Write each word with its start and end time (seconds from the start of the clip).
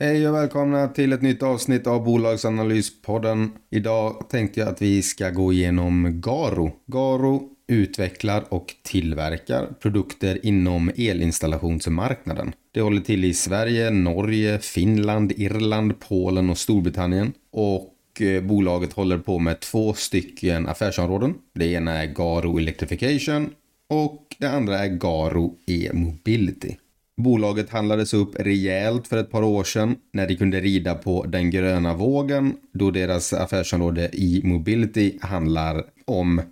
Hej 0.00 0.28
och 0.28 0.34
välkomna 0.34 0.88
till 0.88 1.12
ett 1.12 1.22
nytt 1.22 1.42
avsnitt 1.42 1.86
av 1.86 2.04
Bolagsanalyspodden. 2.04 3.52
Idag 3.70 4.28
tänkte 4.28 4.60
jag 4.60 4.68
att 4.68 4.82
vi 4.82 5.02
ska 5.02 5.30
gå 5.30 5.52
igenom 5.52 6.20
Garo. 6.20 6.72
Garo 6.86 7.48
utvecklar 7.68 8.44
och 8.48 8.74
tillverkar 8.82 9.66
produkter 9.80 10.46
inom 10.46 10.90
elinstallationsmarknaden. 10.96 12.52
Det 12.72 12.80
håller 12.80 13.00
till 13.00 13.24
i 13.24 13.34
Sverige, 13.34 13.90
Norge, 13.90 14.58
Finland, 14.58 15.32
Irland, 15.36 16.00
Polen 16.00 16.50
och 16.50 16.58
Storbritannien. 16.58 17.32
Och 17.52 18.20
eh, 18.20 18.42
bolaget 18.42 18.92
håller 18.92 19.18
på 19.18 19.38
med 19.38 19.60
två 19.60 19.94
stycken 19.94 20.68
affärsområden. 20.68 21.34
Det 21.54 21.66
ena 21.66 22.02
är 22.02 22.06
Garo 22.06 22.58
Electrification 22.58 23.50
och 23.88 24.36
det 24.38 24.46
andra 24.46 24.78
är 24.78 24.88
Garo 24.88 25.54
E-mobility. 25.66 26.76
Bolaget 27.16 27.70
handlades 27.70 28.14
upp 28.14 28.40
rejält 28.40 29.06
för 29.06 29.16
ett 29.16 29.30
par 29.30 29.42
år 29.42 29.64
sedan 29.64 29.96
när 30.12 30.28
de 30.28 30.36
kunde 30.36 30.60
rida 30.60 30.94
på 30.94 31.24
den 31.26 31.50
gröna 31.50 31.94
vågen 31.94 32.56
då 32.72 32.90
deras 32.90 33.32
affärsområde 33.32 34.10
e-mobility 34.12 35.18
handlar 35.20 35.84
om 36.04 36.42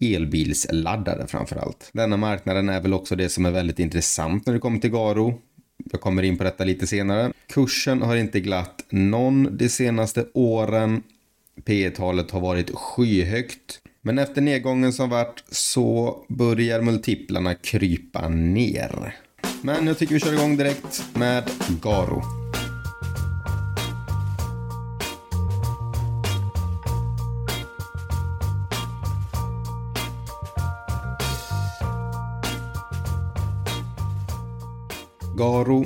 elbilsladdare 0.00 1.26
framför 1.26 1.56
allt. 1.56 1.90
Denna 1.92 2.16
marknaden 2.16 2.68
är 2.68 2.80
väl 2.80 2.94
också 2.94 3.16
det 3.16 3.28
som 3.28 3.46
är 3.46 3.50
väldigt 3.50 3.78
intressant 3.78 4.46
när 4.46 4.54
det 4.54 4.60
kommer 4.60 4.78
till 4.78 4.90
Garo. 4.90 5.40
Jag 5.92 6.00
kommer 6.00 6.22
in 6.22 6.38
på 6.38 6.44
detta 6.44 6.64
lite 6.64 6.86
senare. 6.86 7.32
Kursen 7.48 8.02
har 8.02 8.16
inte 8.16 8.40
glatt 8.40 8.84
någon 8.90 9.56
de 9.56 9.68
senaste 9.68 10.26
åren. 10.34 11.02
P 11.64 11.90
talet 11.90 12.30
har 12.30 12.40
varit 12.40 12.70
skyhögt. 12.74 13.80
Men 14.00 14.18
efter 14.18 14.40
nedgången 14.40 14.92
som 14.92 15.10
varit 15.10 15.44
så 15.50 16.16
börjar 16.28 16.82
multiplarna 16.82 17.54
krypa 17.54 18.28
ner. 18.28 19.16
Men 19.64 19.86
jag 19.86 19.98
tycker 19.98 20.14
vi 20.14 20.20
kör 20.20 20.32
igång 20.32 20.56
direkt 20.56 21.04
med 21.14 21.50
Garo. 21.82 22.22
Garo 35.36 35.84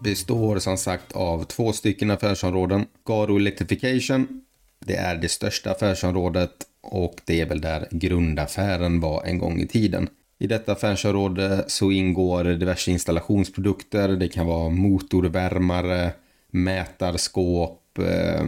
består 0.00 0.58
som 0.58 0.76
sagt 0.76 1.12
av 1.12 1.44
två 1.44 1.72
stycken 1.72 2.10
affärsområden. 2.10 2.86
Garo 3.04 3.36
Electrification, 3.36 4.44
det 4.78 4.96
är 4.96 5.16
det 5.16 5.28
största 5.28 5.70
affärsområdet 5.70 6.52
och 6.82 7.14
det 7.24 7.40
är 7.40 7.46
väl 7.46 7.60
där 7.60 7.88
grundaffären 7.90 9.00
var 9.00 9.24
en 9.24 9.38
gång 9.38 9.60
i 9.60 9.66
tiden. 9.66 10.08
I 10.42 10.46
detta 10.46 10.72
affärsområde 10.72 11.64
så 11.66 11.90
ingår 11.90 12.44
diverse 12.44 12.90
installationsprodukter. 12.90 14.08
Det 14.08 14.28
kan 14.28 14.46
vara 14.46 14.68
motorvärmare, 14.68 16.12
mätarskåp, 16.50 17.98
eh, 17.98 18.46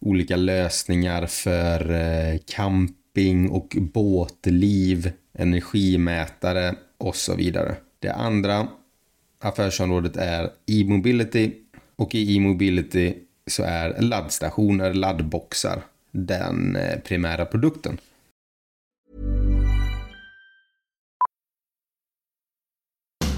olika 0.00 0.36
lösningar 0.36 1.26
för 1.26 1.90
eh, 1.90 2.38
camping 2.46 3.50
och 3.50 3.76
båtliv, 3.80 5.10
energimätare 5.32 6.74
och 6.98 7.16
så 7.16 7.34
vidare. 7.34 7.76
Det 7.98 8.12
andra 8.12 8.68
affärsområdet 9.40 10.16
är 10.16 10.50
e-mobility 10.66 11.52
och 11.96 12.14
i 12.14 12.36
e-mobility 12.36 13.14
så 13.46 13.62
är 13.62 14.00
laddstationer, 14.00 14.94
laddboxar 14.94 15.82
den 16.10 16.76
eh, 16.76 16.98
primära 16.98 17.44
produkten. 17.44 17.98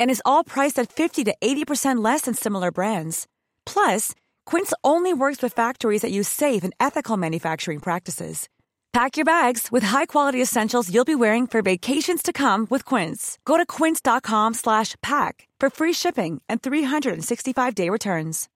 and 0.00 0.10
is 0.10 0.22
all 0.24 0.42
priced 0.42 0.78
at 0.78 0.92
50 0.92 1.24
to 1.24 1.34
80% 1.40 2.04
less 2.04 2.22
than 2.22 2.34
similar 2.34 2.72
brands. 2.72 3.26
Plus, 3.64 4.14
Quince 4.46 4.72
only 4.82 5.12
works 5.14 5.42
with 5.42 5.54
factories 5.54 6.02
that 6.02 6.10
use 6.10 6.28
safe 6.28 6.64
and 6.64 6.74
ethical 6.80 7.16
manufacturing 7.16 7.78
practices. 7.78 8.48
Pack 8.92 9.16
your 9.16 9.24
bags 9.24 9.68
with 9.70 9.84
high-quality 9.84 10.42
essentials 10.42 10.90
you'll 10.92 11.04
be 11.04 11.14
wearing 11.14 11.46
for 11.46 11.62
vacations 11.62 12.22
to 12.22 12.32
come 12.32 12.66
with 12.70 12.84
Quince. 12.84 13.38
Go 13.44 13.56
to 13.56 13.64
quince.com/pack 13.66 15.48
for 15.60 15.70
free 15.70 15.94
shipping 15.94 16.40
and 16.48 16.60
365-day 16.60 17.90
returns. 17.90 18.48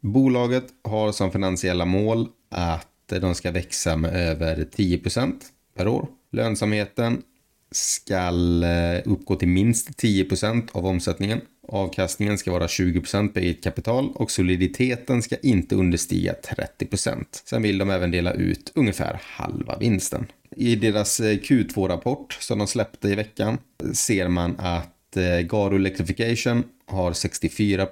Bolaget 0.00 0.64
har 0.84 1.12
som 1.12 1.30
finansiella 1.30 1.84
mål 1.84 2.28
att 2.48 2.88
de 3.06 3.34
ska 3.34 3.50
växa 3.50 3.96
med 3.96 4.14
över 4.14 4.64
10% 4.64 5.52
per 5.74 5.88
år. 5.88 6.06
Lönsamheten 6.30 7.22
skall 7.72 8.62
eh, 8.62 9.00
uppgå 9.04 9.36
till 9.36 9.48
minst 9.48 9.90
10% 9.90 10.68
av 10.72 10.86
omsättningen. 10.86 11.40
Avkastningen 11.68 12.38
ska 12.38 12.52
vara 12.52 12.68
20 12.68 13.00
på 13.34 13.38
eget 13.38 13.64
kapital 13.64 14.12
och 14.14 14.30
soliditeten 14.30 15.22
ska 15.22 15.36
inte 15.36 15.74
understiga 15.74 16.34
30% 16.78 17.24
Sen 17.44 17.62
vill 17.62 17.78
de 17.78 17.90
även 17.90 18.10
dela 18.10 18.32
ut 18.32 18.72
ungefär 18.74 19.20
halva 19.22 19.78
vinsten. 19.78 20.26
I 20.56 20.76
deras 20.76 21.20
eh, 21.20 21.38
Q2-rapport 21.38 22.32
som 22.40 22.58
de 22.58 22.66
släppte 22.66 23.08
i 23.08 23.14
veckan 23.14 23.58
ser 23.92 24.28
man 24.28 24.54
att 24.58 25.16
eh, 25.16 25.40
Garo 25.40 25.76
Electrification 25.76 26.64
har 26.86 27.12
64 27.12 27.86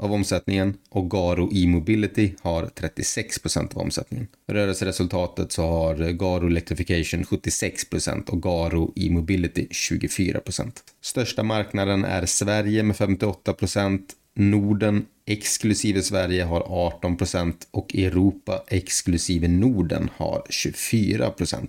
av 0.00 0.12
omsättningen 0.12 0.74
och 0.88 1.10
Garo 1.10 1.50
E-mobility 1.52 2.34
har 2.42 2.62
36% 2.62 3.74
av 3.74 3.82
omsättningen. 3.82 4.26
Rörelseresultatet 4.48 5.52
så 5.52 5.62
har 5.62 5.94
Garo 5.94 6.46
Electrification 6.46 7.24
76% 7.24 8.30
och 8.30 8.42
Garo 8.42 8.92
E-mobility 8.96 9.66
24% 9.66 10.72
Största 11.02 11.42
marknaden 11.42 12.04
är 12.04 12.26
Sverige 12.26 12.82
med 12.82 12.96
58% 12.96 14.00
Norden 14.34 15.06
exklusive 15.26 16.02
Sverige 16.02 16.44
har 16.44 16.60
18% 17.02 17.54
och 17.70 17.94
Europa 17.94 18.64
exklusive 18.68 19.48
Norden 19.48 20.10
har 20.16 20.42
24% 20.50 21.68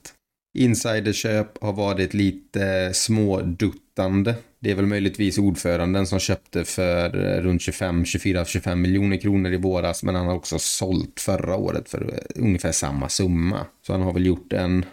Insiderköp 0.57 1.63
har 1.63 1.73
varit 1.73 2.13
lite 2.13 2.91
småduttande 2.93 4.35
det 4.63 4.71
är 4.71 4.75
väl 4.75 4.85
möjligtvis 4.85 5.37
ordföranden 5.37 6.07
som 6.07 6.19
köpte 6.19 6.65
för 6.65 7.25
eh, 7.25 7.41
runt 7.41 7.61
25, 7.61 8.05
24, 8.05 8.45
25 8.45 8.81
miljoner 8.81 9.17
kronor 9.17 9.51
i 9.53 9.57
våras. 9.57 10.03
Men 10.03 10.15
han 10.15 10.27
har 10.27 10.35
också 10.35 10.59
sålt 10.59 11.19
förra 11.19 11.55
året 11.55 11.89
för 11.89 12.01
eh, 12.01 12.43
ungefär 12.43 12.71
samma 12.71 13.09
summa. 13.09 13.65
Så 13.87 13.93
han 13.93 14.01
har 14.01 14.13
väl 14.13 14.25
gjort 14.25 14.53
en, 14.53 14.85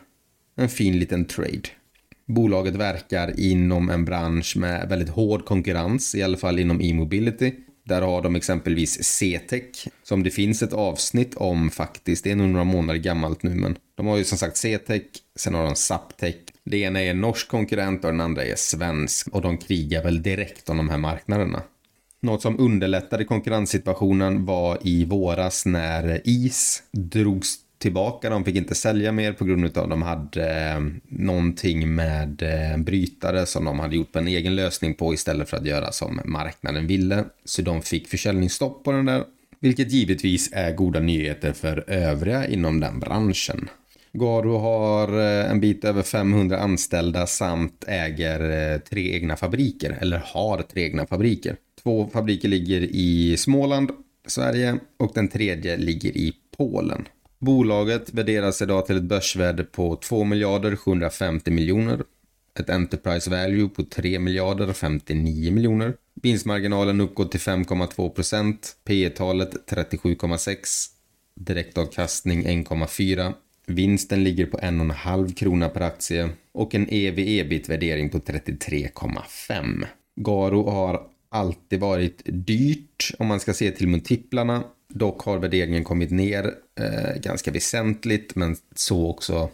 en 0.56 0.68
fin 0.68 0.98
liten 0.98 1.24
trade. 1.24 1.62
Bolaget 2.26 2.74
verkar 2.74 3.40
inom 3.40 3.90
en 3.90 4.04
bransch 4.04 4.56
med 4.56 4.88
väldigt 4.88 5.08
hård 5.08 5.44
konkurrens, 5.44 6.14
i 6.14 6.22
alla 6.22 6.36
fall 6.36 6.58
inom 6.58 6.80
e-mobility. 6.80 7.54
Där 7.88 8.02
har 8.02 8.22
de 8.22 8.36
exempelvis 8.36 9.18
CTEC, 9.18 9.88
som 10.02 10.22
det 10.22 10.30
finns 10.30 10.62
ett 10.62 10.72
avsnitt 10.72 11.34
om 11.34 11.70
faktiskt. 11.70 12.24
Det 12.24 12.30
är 12.30 12.36
nog 12.36 12.48
några 12.48 12.64
månader 12.64 13.00
gammalt 13.00 13.42
nu, 13.42 13.54
men 13.54 13.76
de 13.94 14.06
har 14.06 14.16
ju 14.16 14.24
som 14.24 14.38
sagt 14.38 14.56
CTEC, 14.56 15.02
sen 15.36 15.54
har 15.54 15.64
de 15.64 15.74
Saptec. 15.74 16.36
Det 16.64 16.78
ena 16.78 17.00
är 17.00 17.10
en 17.10 17.20
norsk 17.20 17.48
konkurrent 17.48 18.04
och 18.04 18.10
den 18.10 18.20
andra 18.20 18.44
är 18.44 18.56
svensk 18.56 19.28
och 19.28 19.42
de 19.42 19.58
krigar 19.58 20.02
väl 20.02 20.22
direkt 20.22 20.68
om 20.68 20.76
de 20.76 20.88
här 20.88 20.98
marknaderna. 20.98 21.62
Något 22.20 22.42
som 22.42 22.60
underlättade 22.60 23.24
konkurrenssituationen 23.24 24.44
var 24.44 24.78
i 24.82 25.04
våras 25.04 25.66
när 25.66 26.20
IS 26.24 26.82
drogs 26.92 27.56
tillbaka. 27.78 28.30
De 28.30 28.44
fick 28.44 28.56
inte 28.56 28.74
sälja 28.74 29.12
mer 29.12 29.32
på 29.32 29.44
grund 29.44 29.78
av 29.78 29.84
att 29.84 29.90
de 29.90 30.02
hade 30.02 30.70
eh, 30.70 30.80
någonting 31.08 31.94
med 31.94 32.42
eh, 32.42 32.78
brytare 32.78 33.46
som 33.46 33.64
de 33.64 33.78
hade 33.78 33.96
gjort 33.96 34.16
en 34.16 34.28
egen 34.28 34.56
lösning 34.56 34.94
på 34.94 35.14
istället 35.14 35.50
för 35.50 35.56
att 35.56 35.66
göra 35.66 35.92
som 35.92 36.20
marknaden 36.24 36.86
ville. 36.86 37.24
Så 37.44 37.62
de 37.62 37.82
fick 37.82 38.08
försäljningsstopp 38.08 38.84
på 38.84 38.92
den 38.92 39.06
där, 39.06 39.24
vilket 39.60 39.92
givetvis 39.92 40.50
är 40.52 40.74
goda 40.74 41.00
nyheter 41.00 41.52
för 41.52 41.84
övriga 41.90 42.46
inom 42.46 42.80
den 42.80 43.00
branschen. 43.00 43.68
Garo 44.12 44.58
har 44.58 45.18
eh, 45.18 45.50
en 45.50 45.60
bit 45.60 45.84
över 45.84 46.02
500 46.02 46.58
anställda 46.58 47.26
samt 47.26 47.84
äger 47.86 48.72
eh, 48.72 48.78
tre 48.78 49.14
egna 49.14 49.36
fabriker, 49.36 49.98
eller 50.00 50.22
har 50.24 50.62
tre 50.62 50.82
egna 50.82 51.06
fabriker. 51.06 51.56
Två 51.82 52.08
fabriker 52.12 52.48
ligger 52.48 52.80
i 52.80 53.36
Småland, 53.36 53.90
Sverige 54.26 54.78
och 54.96 55.12
den 55.14 55.28
tredje 55.28 55.76
ligger 55.76 56.16
i 56.16 56.32
Polen. 56.56 57.08
Bolaget 57.40 58.14
värderas 58.14 58.62
idag 58.62 58.86
till 58.86 58.96
ett 58.96 59.02
börsvärde 59.02 59.64
på 59.64 59.96
2 59.96 60.24
miljarder 60.24 60.76
750 60.76 61.50
miljoner. 61.50 62.02
Ett 62.58 62.70
Enterprise 62.70 63.30
Value 63.30 63.68
på 63.68 63.84
3 63.84 64.18
miljarder 64.18 64.72
59 64.72 65.52
miljoner. 65.52 65.94
Vinstmarginalen 66.22 67.00
uppgår 67.00 67.24
till 67.24 67.40
5,2 67.40 68.08
procent. 68.10 68.76
P 68.84 69.10
talet 69.10 69.70
37,6. 69.70 70.56
Direktavkastning 71.34 72.46
1,4. 72.46 73.32
Vinsten 73.66 74.24
ligger 74.24 74.46
på 74.46 74.58
1,5 74.58 75.34
krona 75.34 75.68
per 75.68 75.80
aktie 75.80 76.28
och 76.52 76.74
en 76.74 76.88
ev-ebit-värdering 76.90 78.10
på 78.10 78.18
33,5. 78.18 79.86
Garo 80.16 80.70
har 80.70 81.02
alltid 81.28 81.80
varit 81.80 82.22
dyrt 82.24 83.10
om 83.18 83.26
man 83.26 83.40
ska 83.40 83.54
se 83.54 83.70
till 83.70 83.88
multiplarna. 83.88 84.64
Dock 84.88 85.22
har 85.22 85.38
värderingen 85.38 85.84
kommit 85.84 86.10
ner 86.10 86.54
eh, 86.80 87.20
ganska 87.20 87.50
väsentligt, 87.50 88.34
men 88.34 88.56
så 88.74 89.10
också 89.10 89.50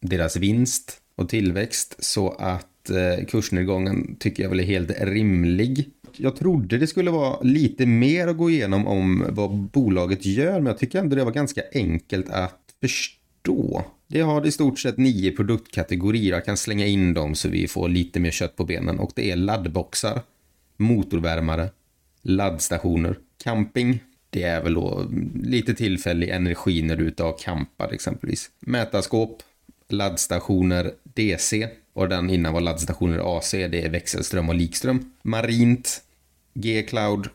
deras 0.00 0.36
vinst 0.36 1.00
och 1.16 1.28
tillväxt. 1.28 1.96
Så 1.98 2.30
att 2.30 2.90
eh, 2.90 3.26
kursnedgången 3.26 4.16
tycker 4.18 4.42
jag 4.42 4.50
väl 4.50 4.60
är 4.60 4.64
helt 4.64 4.90
rimlig. 5.00 5.90
Jag 6.16 6.36
trodde 6.36 6.78
det 6.78 6.86
skulle 6.86 7.10
vara 7.10 7.40
lite 7.40 7.86
mer 7.86 8.28
att 8.28 8.36
gå 8.36 8.50
igenom 8.50 8.86
om 8.86 9.24
vad 9.28 9.50
bolaget 9.50 10.26
gör, 10.26 10.52
men 10.52 10.66
jag 10.66 10.78
tycker 10.78 10.98
ändå 10.98 11.16
det 11.16 11.24
var 11.24 11.32
ganska 11.32 11.62
enkelt 11.74 12.30
att 12.30 12.60
förstå. 12.80 13.84
Det 14.06 14.20
har 14.20 14.46
i 14.46 14.52
stort 14.52 14.78
sett 14.78 14.98
nio 14.98 15.32
produktkategorier. 15.32 16.32
Jag 16.32 16.44
kan 16.44 16.56
slänga 16.56 16.86
in 16.86 17.14
dem 17.14 17.34
så 17.34 17.48
vi 17.48 17.68
får 17.68 17.88
lite 17.88 18.20
mer 18.20 18.30
kött 18.30 18.56
på 18.56 18.64
benen. 18.64 18.98
Och 18.98 19.12
det 19.14 19.30
är 19.30 19.36
laddboxar, 19.36 20.20
motorvärmare, 20.76 21.68
laddstationer, 22.22 23.18
camping, 23.44 24.00
det 24.34 24.42
är 24.42 24.62
väl 24.62 24.74
då 24.74 25.06
lite 25.42 25.74
tillfällig 25.74 26.28
energi 26.28 26.82
när 26.82 26.96
du 26.96 27.04
är 27.04 27.08
ute 27.08 27.24
och 27.24 27.40
campar 27.40 27.92
exempelvis. 27.92 28.50
Mätarskåp, 28.60 29.42
laddstationer 29.88 30.92
DC 31.02 31.68
och 31.92 32.08
den 32.08 32.30
innan 32.30 32.52
var 32.52 32.60
laddstationer 32.60 33.38
AC, 33.38 33.50
det 33.50 33.84
är 33.84 33.90
växelström 33.90 34.48
och 34.48 34.54
likström. 34.54 35.12
Marint, 35.22 36.02
G-cloud 36.54 37.28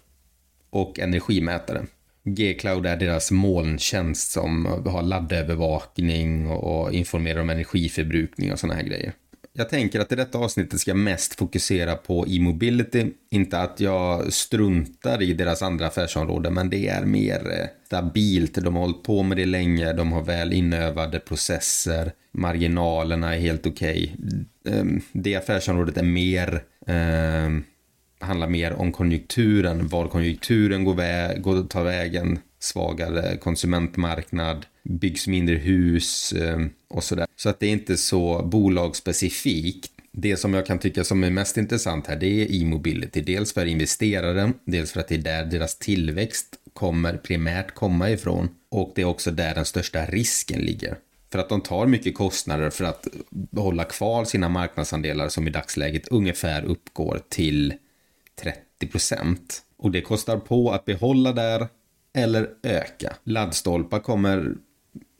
och 0.69 0.99
energimätare. 0.99 1.85
G-cloud 2.23 2.85
är 2.85 2.97
deras 2.97 3.31
molntjänst 3.31 4.31
som 4.31 4.65
har 4.65 5.01
laddövervakning 5.01 6.47
och 6.47 6.93
informerar 6.93 7.41
om 7.41 7.49
energiförbrukning 7.49 8.51
och 8.51 8.59
sådana 8.59 8.75
här 8.75 8.83
grejer. 8.83 9.13
Jag 9.53 9.69
tänker 9.69 9.99
att 9.99 10.11
i 10.11 10.15
detta 10.15 10.37
avsnittet 10.37 10.79
ska 10.79 10.91
jag 10.91 10.97
mest 10.97 11.35
fokusera 11.35 11.95
på 11.95 12.25
e-mobility. 12.27 13.11
Inte 13.29 13.59
att 13.59 13.79
jag 13.79 14.33
struntar 14.33 15.21
i 15.21 15.33
deras 15.33 15.61
andra 15.61 15.87
affärsområden, 15.87 16.53
men 16.53 16.69
det 16.69 16.87
är 16.87 17.05
mer 17.05 17.51
eh, 17.51 17.67
stabilt. 17.85 18.55
De 18.55 18.75
har 18.75 18.81
hållit 18.81 19.03
på 19.03 19.23
med 19.23 19.37
det 19.37 19.45
länge, 19.45 19.93
de 19.93 20.11
har 20.11 20.23
väl 20.23 20.53
inövade 20.53 21.19
processer, 21.19 22.11
marginalerna 22.31 23.35
är 23.35 23.39
helt 23.39 23.65
okej. 23.65 24.15
Okay. 24.63 24.99
Det 25.11 25.35
affärsområdet 25.35 25.97
är 25.97 26.03
mer 26.03 26.63
eh, 26.87 27.63
handlar 28.19 28.47
mer 28.47 28.73
om 28.73 28.91
konjunkturen, 28.91 29.87
var 29.87 30.07
konjunkturen 30.07 30.83
går, 30.83 30.93
vä 30.93 31.37
går 31.39 31.63
tar 31.63 31.83
vägen, 31.83 32.39
svagare 32.59 33.37
konsumentmarknad, 33.37 34.65
byggs 34.89 35.27
mindre 35.27 35.55
hus 35.55 36.33
ehm, 36.33 36.69
och 36.87 37.03
sådär. 37.03 37.27
Så 37.35 37.49
att 37.49 37.59
det 37.59 37.67
är 37.67 37.71
inte 37.71 37.97
så 37.97 38.43
bolagsspecifikt. 38.43 39.91
Det 40.11 40.37
som 40.37 40.53
jag 40.53 40.65
kan 40.65 40.79
tycka 40.79 41.03
som 41.03 41.23
är 41.23 41.29
mest 41.29 41.57
intressant 41.57 42.07
här 42.07 42.15
det 42.15 42.27
är 42.27 42.61
e-mobility. 42.61 43.21
Dels 43.21 43.53
för 43.53 43.65
investeraren 43.65 44.53
dels 44.65 44.91
för 44.91 44.99
att 44.99 45.07
det 45.07 45.15
är 45.15 45.19
där 45.19 45.45
deras 45.45 45.75
tillväxt 45.75 46.55
kommer 46.73 47.17
primärt 47.17 47.73
komma 47.73 48.09
ifrån. 48.09 48.49
Och 48.69 48.91
det 48.95 49.01
är 49.01 49.05
också 49.05 49.31
där 49.31 49.55
den 49.55 49.65
största 49.65 50.05
risken 50.05 50.59
ligger. 50.59 50.97
För 51.31 51.39
att 51.39 51.49
de 51.49 51.61
tar 51.61 51.85
mycket 51.85 52.15
kostnader 52.15 52.69
för 52.69 52.83
att 52.83 53.07
hålla 53.55 53.83
kvar 53.83 54.25
sina 54.25 54.49
marknadsandelar 54.49 55.29
som 55.29 55.47
i 55.47 55.51
dagsläget 55.51 56.07
ungefär 56.07 56.63
uppgår 56.63 57.21
till 57.29 57.73
30 58.41 58.87
procent. 58.91 59.61
Och 59.77 59.91
det 59.91 60.01
kostar 60.01 60.37
på 60.37 60.71
att 60.71 60.85
behålla 60.85 61.31
där 61.31 61.67
eller 62.13 62.49
öka. 62.63 63.13
Laddstolpar 63.23 63.99
kommer 63.99 64.55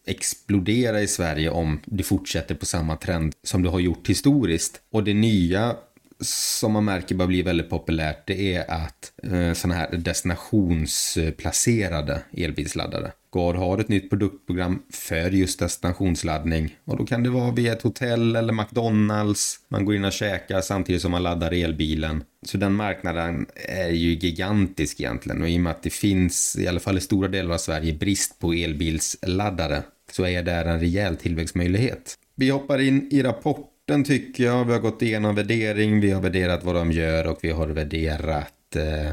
explodera 0.09 1.01
i 1.01 1.07
Sverige 1.07 1.49
om 1.49 1.79
det 1.85 2.03
fortsätter 2.03 2.55
på 2.55 2.65
samma 2.65 2.95
trend 2.95 3.33
som 3.43 3.63
det 3.63 3.69
har 3.69 3.79
gjort 3.79 4.09
historiskt. 4.09 4.81
Och 4.91 5.03
det 5.03 5.13
nya 5.13 5.75
som 6.21 6.71
man 6.71 6.85
märker 6.85 7.15
bara 7.15 7.27
blir 7.27 7.43
väldigt 7.43 7.69
populärt 7.69 8.27
det 8.27 8.55
är 8.55 8.71
att 8.71 9.11
eh, 9.23 9.53
sådana 9.53 9.79
här 9.79 9.97
destinationsplacerade 9.97 12.13
eh, 12.13 12.43
elbilsladdare. 12.43 13.11
Gard 13.31 13.55
har 13.55 13.77
ett 13.77 13.89
nytt 13.89 14.09
produktprogram 14.09 14.79
för 14.93 15.31
just 15.31 15.59
destinationsladdning 15.59 16.75
och 16.85 16.97
då 16.97 17.05
kan 17.05 17.23
det 17.23 17.29
vara 17.29 17.51
via 17.51 17.73
ett 17.73 17.81
hotell 17.81 18.35
eller 18.35 18.53
McDonalds. 18.53 19.59
Man 19.67 19.85
går 19.85 19.95
in 19.95 20.05
och 20.05 20.11
käkar 20.11 20.61
samtidigt 20.61 21.01
som 21.01 21.11
man 21.11 21.23
laddar 21.23 21.51
elbilen. 21.51 22.23
Så 22.45 22.57
den 22.57 22.73
marknaden 22.73 23.45
är 23.69 23.89
ju 23.89 24.09
gigantisk 24.09 24.99
egentligen 24.99 25.41
och 25.41 25.49
i 25.49 25.57
och 25.57 25.61
med 25.61 25.71
att 25.71 25.83
det 25.83 25.93
finns, 25.93 26.57
i 26.59 26.67
alla 26.67 26.79
fall 26.79 26.97
i 26.97 27.01
stora 27.01 27.27
delar 27.27 27.53
av 27.53 27.57
Sverige, 27.57 27.93
brist 27.93 28.39
på 28.39 28.53
elbilsladdare 28.53 29.83
så 30.11 30.25
är 30.25 30.43
det 30.43 30.51
en 30.51 30.79
rejäl 30.79 31.17
tillväxtmöjlighet. 31.17 32.15
Vi 32.35 32.49
hoppar 32.49 32.79
in 32.79 33.07
i 33.11 33.23
rapporten 33.23 34.03
tycker 34.03 34.43
jag. 34.43 34.65
Vi 34.65 34.71
har 34.71 34.79
gått 34.79 35.01
igenom 35.01 35.35
värdering, 35.35 35.99
vi 35.99 36.11
har 36.11 36.21
värderat 36.21 36.63
vad 36.63 36.75
de 36.75 36.91
gör 36.91 37.27
och 37.27 37.39
vi 37.41 37.51
har 37.51 37.67
värderat 37.67 38.75
eh, 38.75 39.11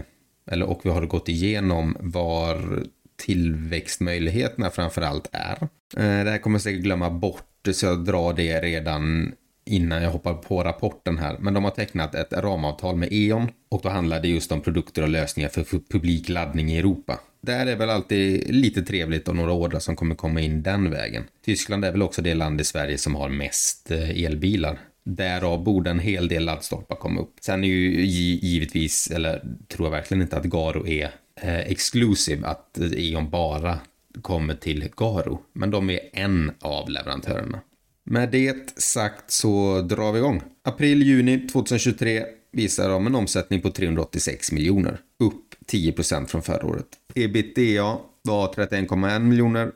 eller 0.51 0.67
och 0.67 0.81
vi 0.85 0.91
har 0.91 1.07
gått 1.07 1.29
igenom 1.29 1.97
var 2.01 2.83
tillväxtmöjligheterna 3.17 4.71
framför 4.71 5.03
allt 5.03 5.29
är. 5.33 5.63
Eh, 5.97 6.25
det 6.25 6.31
här 6.31 6.39
kommer 6.39 6.55
jag 6.55 6.63
säkert 6.63 6.83
glömma 6.83 7.11
bort 7.11 7.43
så 7.73 7.87
jag 7.87 8.05
drar 8.05 8.33
det 8.33 8.61
redan 8.61 9.33
innan 9.67 10.03
jag 10.03 10.11
hoppar 10.11 10.35
på 10.35 10.65
rapporten 10.65 11.19
här. 11.19 11.37
Men 11.41 11.55
de 11.55 11.65
har 11.65 11.71
tecknat 11.71 12.15
ett 12.15 12.33
ramavtal 12.33 12.97
med 12.97 13.09
E.ON 13.13 13.49
och 13.69 13.81
då 13.83 13.89
handlar 13.89 14.21
det 14.21 14.29
just 14.29 14.53
om 14.53 14.61
produkter 14.61 15.03
och 15.03 15.09
lösningar 15.09 15.49
för 15.49 15.65
publik 15.91 16.29
laddning 16.29 16.73
i 16.73 16.79
Europa. 16.79 17.21
Där 17.40 17.67
är 17.67 17.76
väl 17.76 17.90
alltid 17.90 18.55
lite 18.55 18.83
trevligt 18.83 19.29
och 19.29 19.37
några 19.37 19.52
ordrar 19.52 19.79
som 19.79 19.97
kommer 19.97 20.14
komma 20.14 20.40
in 20.40 20.62
den 20.62 20.90
vägen. 20.90 21.25
Tyskland 21.45 21.85
är 21.85 21.93
väl 21.93 22.02
också 22.02 22.23
det 22.23 22.35
land 22.35 22.61
i 22.61 22.64
Sverige 22.64 22.99
som 22.99 23.14
har 23.14 23.29
mest 23.29 23.90
eh, 23.90 24.25
elbilar. 24.25 24.79
Därav 25.05 25.64
borde 25.64 25.90
en 25.90 25.99
hel 25.99 26.29
del 26.29 26.45
laddstolpar 26.45 26.97
komma 26.97 27.21
upp. 27.21 27.35
Sen 27.40 27.64
är 27.64 27.69
ju 27.69 28.05
givetvis, 28.37 29.11
eller 29.11 29.43
tror 29.69 29.87
jag 29.87 29.90
verkligen 29.90 30.23
inte 30.23 30.37
att 30.37 30.45
Garo 30.45 30.87
är 30.87 31.11
eh, 31.40 31.59
exclusive, 31.59 32.47
att 32.47 32.78
E.ON 32.78 33.31
bara 33.31 33.78
kommer 34.23 34.55
till 34.55 34.88
Garo. 34.97 35.43
Men 35.52 35.71
de 35.71 35.90
är 35.90 36.00
en 36.12 36.52
av 36.61 36.90
leverantörerna. 36.90 37.61
Med 38.05 38.31
det 38.31 38.78
sagt 38.81 39.31
så 39.31 39.81
drar 39.83 40.12
vi 40.12 40.19
igång. 40.19 40.43
April-juni 40.64 41.49
2023 41.52 42.25
visar 42.52 42.88
de 42.88 43.07
en 43.07 43.14
omsättning 43.14 43.61
på 43.61 43.71
386 43.71 44.52
miljoner. 44.52 45.00
Upp 45.19 45.55
10% 45.66 46.26
från 46.26 46.43
förra 46.43 46.66
året. 46.66 46.87
Ebitda 47.14 47.99
var 48.23 48.52
31,1 48.52 49.19
miljoner. 49.19 49.73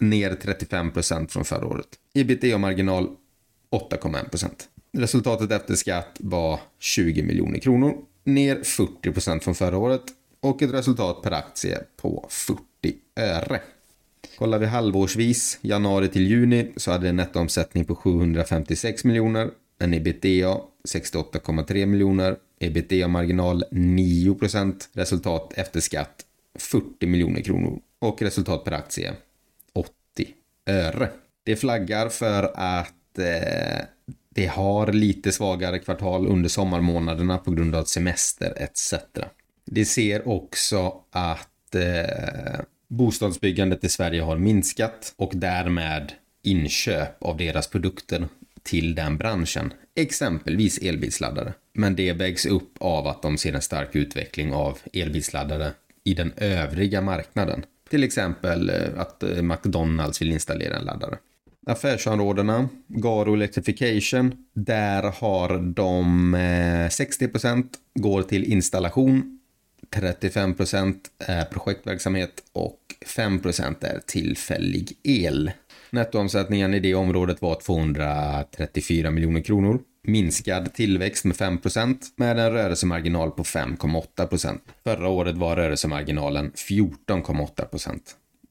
Ner 0.00 0.30
35% 0.30 1.28
från 1.28 1.44
förra 1.44 1.66
året. 1.66 1.86
Ebitda-marginal 2.14 3.08
8,1%. 3.70 4.50
Resultatet 4.92 5.52
efter 5.52 5.74
skatt 5.74 6.16
var 6.18 6.60
20 6.78 7.22
miljoner 7.22 7.58
kronor. 7.58 7.94
Ner 8.24 8.56
40% 8.56 9.40
från 9.40 9.54
förra 9.54 9.78
året. 9.78 10.02
Och 10.44 10.62
ett 10.62 10.72
resultat 10.72 11.22
per 11.22 11.30
aktie 11.30 11.82
på 11.96 12.26
40 12.28 12.62
öre. 13.16 13.60
Kollar 14.38 14.58
vi 14.58 14.66
halvårsvis, 14.66 15.58
januari 15.62 16.08
till 16.08 16.26
juni, 16.26 16.72
så 16.76 16.90
hade 16.90 17.02
det 17.02 17.08
en 17.08 17.16
nettoomsättning 17.16 17.84
på 17.84 17.94
756 17.94 19.04
miljoner, 19.04 19.50
en 19.78 19.94
ebitda 19.94 20.60
68,3 20.88 21.86
miljoner, 21.86 22.36
ebitda-marginal 22.58 23.64
9 23.70 24.34
procent. 24.34 24.88
resultat 24.92 25.52
efter 25.56 25.80
skatt 25.80 26.24
40 26.58 27.06
miljoner 27.06 27.40
kronor 27.40 27.80
och 27.98 28.22
resultat 28.22 28.64
per 28.64 28.72
aktie 28.72 29.12
80 29.72 29.90
öre. 30.66 31.10
Det 31.44 31.56
flaggar 31.56 32.08
för 32.08 32.52
att 32.54 33.18
eh, 33.18 33.84
det 34.28 34.46
har 34.46 34.92
lite 34.92 35.32
svagare 35.32 35.78
kvartal 35.78 36.26
under 36.26 36.48
sommarmånaderna 36.48 37.38
på 37.38 37.50
grund 37.50 37.74
av 37.74 37.84
semester 37.84 38.54
etc. 38.56 38.94
Det 39.64 39.84
ser 39.84 40.28
också 40.28 40.94
att 41.10 41.74
eh, 41.74 42.60
Bostadsbyggandet 42.88 43.84
i 43.84 43.88
Sverige 43.88 44.22
har 44.22 44.38
minskat 44.38 45.14
och 45.16 45.32
därmed 45.34 46.12
inköp 46.42 47.22
av 47.22 47.36
deras 47.36 47.66
produkter 47.66 48.28
till 48.62 48.94
den 48.94 49.16
branschen, 49.16 49.72
exempelvis 49.96 50.78
elbilsladdare. 50.78 51.54
Men 51.72 51.96
det 51.96 52.12
vägs 52.12 52.46
upp 52.46 52.72
av 52.80 53.06
att 53.06 53.22
de 53.22 53.38
ser 53.38 53.52
en 53.52 53.62
stark 53.62 53.96
utveckling 53.96 54.52
av 54.52 54.78
elbilsladdare 54.92 55.70
i 56.04 56.14
den 56.14 56.32
övriga 56.36 57.00
marknaden. 57.00 57.64
Till 57.90 58.04
exempel 58.04 58.70
eh, 58.70 58.76
att 58.96 59.22
eh, 59.22 59.42
McDonalds 59.42 60.22
vill 60.22 60.32
installera 60.32 60.76
en 60.76 60.84
laddare. 60.84 61.18
Affärsområdena, 61.66 62.68
Garo 62.86 63.34
Electrification, 63.34 64.34
där 64.54 65.02
har 65.02 65.58
de 65.58 66.34
eh, 66.34 66.38
60% 66.88 67.64
går 67.94 68.22
till 68.22 68.44
installation, 68.44 69.33
35% 69.94 70.96
är 71.18 71.44
projektverksamhet 71.44 72.42
och 72.52 72.78
5% 73.16 73.84
är 73.84 74.00
tillfällig 74.06 74.92
el. 75.02 75.50
Nettoomsättningen 75.90 76.74
i 76.74 76.80
det 76.80 76.94
området 76.94 77.42
var 77.42 77.60
234 77.60 79.10
miljoner 79.10 79.40
kronor. 79.40 79.80
Minskad 80.06 80.74
tillväxt 80.74 81.24
med 81.24 81.36
5% 81.36 81.96
med 82.16 82.38
en 82.38 82.52
rörelsemarginal 82.52 83.30
på 83.30 83.42
5,8% 83.42 84.58
Förra 84.84 85.08
året 85.08 85.36
var 85.36 85.56
rörelsemarginalen 85.56 86.52
14,8% 86.52 88.00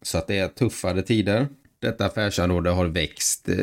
Så 0.01 0.17
att 0.17 0.27
det 0.27 0.37
är 0.37 0.47
tuffare 0.47 1.01
tider. 1.01 1.47
Detta 1.79 2.05
affärsområde 2.05 2.69
har 2.69 2.85
växt 2.85 3.49
eh, 3.49 3.55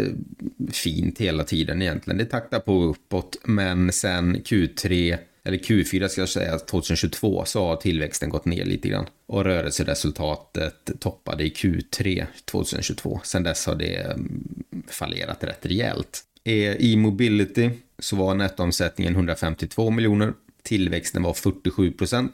fint 0.73 1.21
hela 1.21 1.45
tiden 1.45 1.83
egentligen. 1.83 2.19
Det 2.19 2.25
taktar 2.25 2.61
på 2.61 2.83
uppåt, 2.83 3.37
men 3.45 3.93
sen 3.93 4.37
Q3 4.37 5.19
eller 5.45 5.59
Q4 5.59 6.09
ska 6.09 6.21
jag 6.21 6.29
säga, 6.29 6.59
2022 6.59 7.45
så 7.45 7.67
har 7.67 7.77
tillväxten 7.77 8.29
gått 8.31 8.45
ner 8.45 8.65
lite 8.65 8.89
grann. 8.89 9.07
Och 9.27 9.45
rörelseresultatet 9.45 10.91
toppade 11.01 11.45
i 11.45 11.49
Q3 11.49 12.27
2022. 12.45 13.21
Sen 13.25 13.43
dess 13.43 13.67
har 13.67 13.75
det 13.75 13.97
mm, 13.97 14.63
fallerat 14.89 15.45
rätt 15.45 15.67
rejält. 15.67 16.21
Eh, 16.45 16.75
I 16.77 16.97
Mobility 16.97 17.71
så 17.99 18.17
var 18.17 18.35
nettoomsättningen 18.35 19.15
152 19.15 19.91
miljoner. 19.91 20.33
Tillväxten 20.63 21.23
var 21.23 21.35
47 21.35 21.93
procent. 21.93 22.33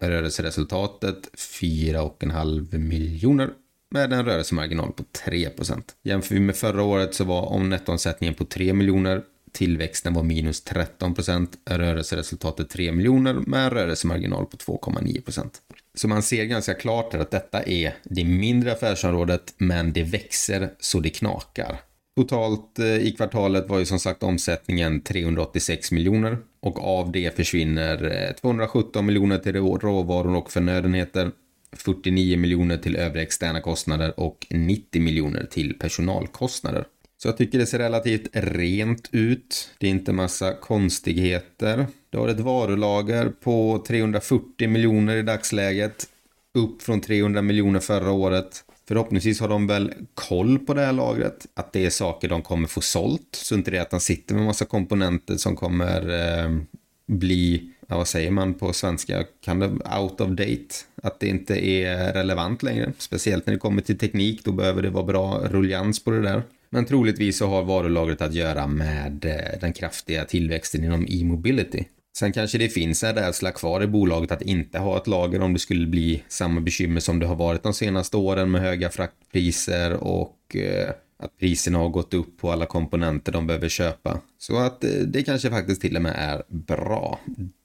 Rörelseresultatet 0.00 1.30
4,5 1.36 2.78
miljoner 2.78 3.50
med 3.90 4.12
en 4.12 4.24
rörelsemarginal 4.24 4.92
på 4.92 5.04
3 5.24 5.50
procent. 5.50 5.96
Jämför 6.02 6.34
vi 6.34 6.40
med 6.40 6.56
förra 6.56 6.82
året 6.82 7.14
så 7.14 7.24
var 7.24 7.42
om 7.42 7.68
nettoomsättningen 7.68 8.34
på 8.34 8.44
3 8.44 8.72
miljoner 8.72 9.22
Tillväxten 9.52 10.14
var 10.14 10.22
minus 10.22 10.64
13 10.64 11.14
procent, 11.14 11.58
rörelseresultatet 11.70 12.70
3 12.70 12.92
miljoner 12.92 13.34
med 13.34 13.64
en 13.64 13.70
rörelsemarginal 13.70 14.46
på 14.46 14.56
2,9 14.56 15.20
procent. 15.20 15.58
Så 15.94 16.08
man 16.08 16.22
ser 16.22 16.44
ganska 16.44 16.74
klart 16.74 17.14
att 17.14 17.30
detta 17.30 17.62
är 17.62 17.94
det 18.04 18.24
mindre 18.24 18.72
affärsområdet, 18.72 19.54
men 19.58 19.92
det 19.92 20.02
växer 20.02 20.70
så 20.78 21.00
det 21.00 21.10
knakar. 21.10 21.80
Totalt 22.16 22.78
eh, 22.78 22.96
i 22.96 23.14
kvartalet 23.16 23.68
var 23.68 23.78
ju 23.78 23.84
som 23.84 23.98
sagt 23.98 24.22
omsättningen 24.22 25.00
386 25.00 25.92
miljoner 25.92 26.38
och 26.60 26.84
av 26.84 27.12
det 27.12 27.36
försvinner 27.36 28.26
eh, 28.28 28.34
217 28.34 29.06
miljoner 29.06 29.38
till 29.38 29.56
råvaror 29.56 30.36
och 30.36 30.52
förnödenheter, 30.52 31.30
49 31.72 32.38
miljoner 32.38 32.76
till 32.76 32.96
övriga 32.96 33.22
externa 33.22 33.60
kostnader 33.60 34.20
och 34.20 34.46
90 34.50 35.02
miljoner 35.02 35.46
till 35.50 35.78
personalkostnader. 35.78 36.84
Så 37.22 37.28
jag 37.28 37.36
tycker 37.36 37.58
det 37.58 37.66
ser 37.66 37.78
relativt 37.78 38.28
rent 38.32 39.08
ut. 39.12 39.70
Det 39.78 39.86
är 39.86 39.90
inte 39.90 40.12
massa 40.12 40.54
konstigheter. 40.54 41.86
Du 42.10 42.18
har 42.18 42.28
ett 42.28 42.40
varulager 42.40 43.32
på 43.40 43.84
340 43.86 44.68
miljoner 44.68 45.16
i 45.16 45.22
dagsläget. 45.22 46.08
Upp 46.54 46.82
från 46.82 47.00
300 47.00 47.42
miljoner 47.42 47.80
förra 47.80 48.10
året. 48.10 48.64
Förhoppningsvis 48.88 49.40
har 49.40 49.48
de 49.48 49.66
väl 49.66 49.94
koll 50.14 50.58
på 50.58 50.74
det 50.74 50.80
här 50.80 50.92
lagret. 50.92 51.46
Att 51.54 51.72
det 51.72 51.86
är 51.86 51.90
saker 51.90 52.28
de 52.28 52.42
kommer 52.42 52.68
få 52.68 52.80
sålt. 52.80 53.28
Så 53.32 53.54
inte 53.54 53.70
det 53.70 53.78
att 53.78 53.90
de 53.90 54.00
sitter 54.00 54.34
med 54.34 54.44
massa 54.44 54.64
komponenter 54.64 55.36
som 55.36 55.56
kommer 55.56 56.00
eh, 56.08 56.58
bli, 57.06 57.70
ja, 57.86 57.96
vad 57.96 58.08
säger 58.08 58.30
man 58.30 58.54
på 58.54 58.72
svenska, 58.72 59.24
kan 59.40 59.58
det 59.58 59.66
out 59.98 60.20
of 60.20 60.28
date? 60.28 60.74
Att 61.02 61.20
det 61.20 61.26
inte 61.26 61.66
är 61.66 62.12
relevant 62.12 62.62
längre. 62.62 62.92
Speciellt 62.98 63.46
när 63.46 63.52
det 63.52 63.60
kommer 63.60 63.82
till 63.82 63.98
teknik, 63.98 64.44
då 64.44 64.52
behöver 64.52 64.82
det 64.82 64.90
vara 64.90 65.04
bra 65.04 65.40
ruljans 65.50 66.04
på 66.04 66.10
det 66.10 66.22
där. 66.22 66.42
Men 66.70 66.84
troligtvis 66.84 67.38
så 67.38 67.46
har 67.46 67.62
varulagret 67.62 68.22
att 68.22 68.34
göra 68.34 68.66
med 68.66 69.24
eh, 69.24 69.60
den 69.60 69.72
kraftiga 69.72 70.24
tillväxten 70.24 70.84
inom 70.84 71.06
e-mobility. 71.08 71.84
Sen 72.18 72.32
kanske 72.32 72.58
det 72.58 72.68
finns 72.68 73.04
en 73.04 73.14
rädsla 73.14 73.50
kvar 73.50 73.82
i 73.82 73.86
bolaget 73.86 74.32
att 74.32 74.42
inte 74.42 74.78
ha 74.78 74.96
ett 74.96 75.06
lager 75.06 75.40
om 75.42 75.52
det 75.52 75.58
skulle 75.58 75.86
bli 75.86 76.22
samma 76.28 76.60
bekymmer 76.60 77.00
som 77.00 77.18
det 77.18 77.26
har 77.26 77.36
varit 77.36 77.62
de 77.62 77.74
senaste 77.74 78.16
åren 78.16 78.50
med 78.50 78.60
höga 78.60 78.90
fraktpriser 78.90 79.92
och 79.92 80.56
eh, 80.56 80.90
att 81.18 81.36
priserna 81.38 81.78
har 81.78 81.88
gått 81.88 82.14
upp 82.14 82.38
på 82.40 82.52
alla 82.52 82.66
komponenter 82.66 83.32
de 83.32 83.46
behöver 83.46 83.68
köpa. 83.68 84.20
Så 84.38 84.58
att 84.58 84.84
eh, 84.84 84.90
det 84.90 85.22
kanske 85.22 85.50
faktiskt 85.50 85.80
till 85.80 85.96
och 85.96 86.02
med 86.02 86.14
är 86.16 86.42
bra. 86.48 87.20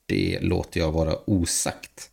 Det 0.06 0.40
låter 0.42 0.80
jag 0.80 0.92
vara 0.92 1.16
osagt. 1.26 2.13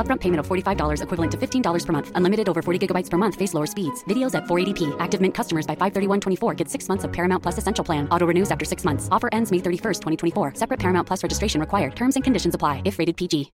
Upfront 0.00 0.20
payment 0.20 0.40
of 0.40 0.46
$45 0.46 1.02
equivalent 1.02 1.32
to 1.32 1.36
$15 1.36 1.86
per 1.86 1.92
month. 1.92 2.10
Unlimited 2.14 2.48
over 2.48 2.62
40 2.62 2.86
gigabytes 2.86 3.10
per 3.10 3.18
month. 3.18 3.34
Face 3.34 3.52
lower 3.52 3.66
speeds. 3.66 4.02
Videos 4.04 4.34
at 4.34 4.44
480p. 4.44 4.96
Active 4.98 5.20
Mint 5.20 5.34
customers 5.34 5.66
by 5.66 5.76
531.24 5.76 6.56
get 6.56 6.70
six 6.70 6.88
months 6.88 7.04
of 7.04 7.12
Paramount 7.12 7.42
Plus 7.42 7.58
Essential 7.58 7.84
Plan. 7.84 8.08
Auto 8.10 8.26
renews 8.26 8.50
after 8.50 8.64
six 8.64 8.82
months. 8.86 9.06
Offer 9.10 9.28
ends 9.32 9.52
May 9.52 9.58
31st, 9.58 10.00
2024. 10.00 10.54
Separate 10.54 10.80
Paramount 10.80 11.06
Plus 11.06 11.22
registration 11.22 11.60
required. 11.60 11.94
Terms 11.94 12.14
and 12.14 12.24
conditions 12.24 12.54
apply 12.54 12.80
if 12.86 12.98
rated 12.98 13.18
PG. 13.18 13.52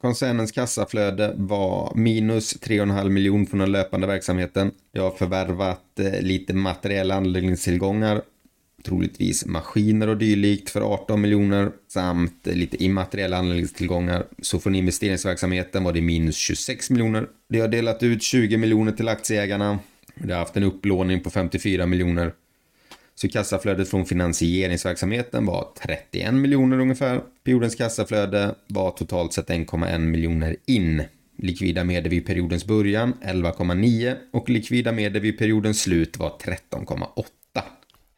Koncernens 0.00 0.52
kassaflöde 0.52 1.32
var 1.36 1.92
minus 1.94 2.56
3,5 2.60 3.08
miljoner 3.08 3.46
från 3.46 3.60
den 3.60 3.72
löpande 3.72 4.06
verksamheten. 4.06 4.70
Jag 4.92 5.02
har 5.02 5.10
förvärvat 5.10 5.98
eh, 5.98 6.20
lite 6.20 6.54
materiella 6.54 7.14
anläggningstillgångar, 7.14 8.22
troligtvis 8.86 9.46
maskiner 9.46 10.08
och 10.08 10.16
dylikt 10.16 10.70
för 10.70 10.80
18 10.80 11.20
miljoner 11.20 11.70
samt 11.88 12.46
lite 12.46 12.84
immateriella 12.84 13.36
anläggningstillgångar. 13.36 14.26
Så 14.42 14.58
från 14.58 14.74
investeringsverksamheten 14.74 15.84
var 15.84 15.92
det 15.92 16.00
minus 16.00 16.36
26 16.36 16.90
miljoner. 16.90 17.26
Det 17.48 17.60
har 17.60 17.68
delat 17.68 18.02
ut 18.02 18.22
20 18.22 18.56
miljoner 18.56 18.92
till 18.92 19.08
aktieägarna. 19.08 19.78
Det 20.14 20.32
har 20.32 20.38
haft 20.38 20.56
en 20.56 20.62
upplåning 20.62 21.20
på 21.20 21.30
54 21.30 21.86
miljoner 21.86 22.32
så 23.18 23.28
kassaflödet 23.28 23.88
från 23.88 24.06
finansieringsverksamheten 24.06 25.46
var 25.46 25.68
31 25.86 26.34
miljoner 26.34 26.78
ungefär. 26.78 27.20
Periodens 27.44 27.74
kassaflöde 27.74 28.54
var 28.66 28.90
totalt 28.90 29.32
sett 29.32 29.48
1,1 29.48 29.98
miljoner 29.98 30.56
in. 30.66 31.02
Likvida 31.38 31.84
medel 31.84 32.10
vid 32.10 32.26
periodens 32.26 32.64
början 32.64 33.14
11,9 33.22 34.16
och 34.32 34.50
likvida 34.50 34.92
medel 34.92 35.22
vid 35.22 35.38
periodens 35.38 35.82
slut 35.82 36.18
var 36.18 36.32
13,8. 36.44 37.24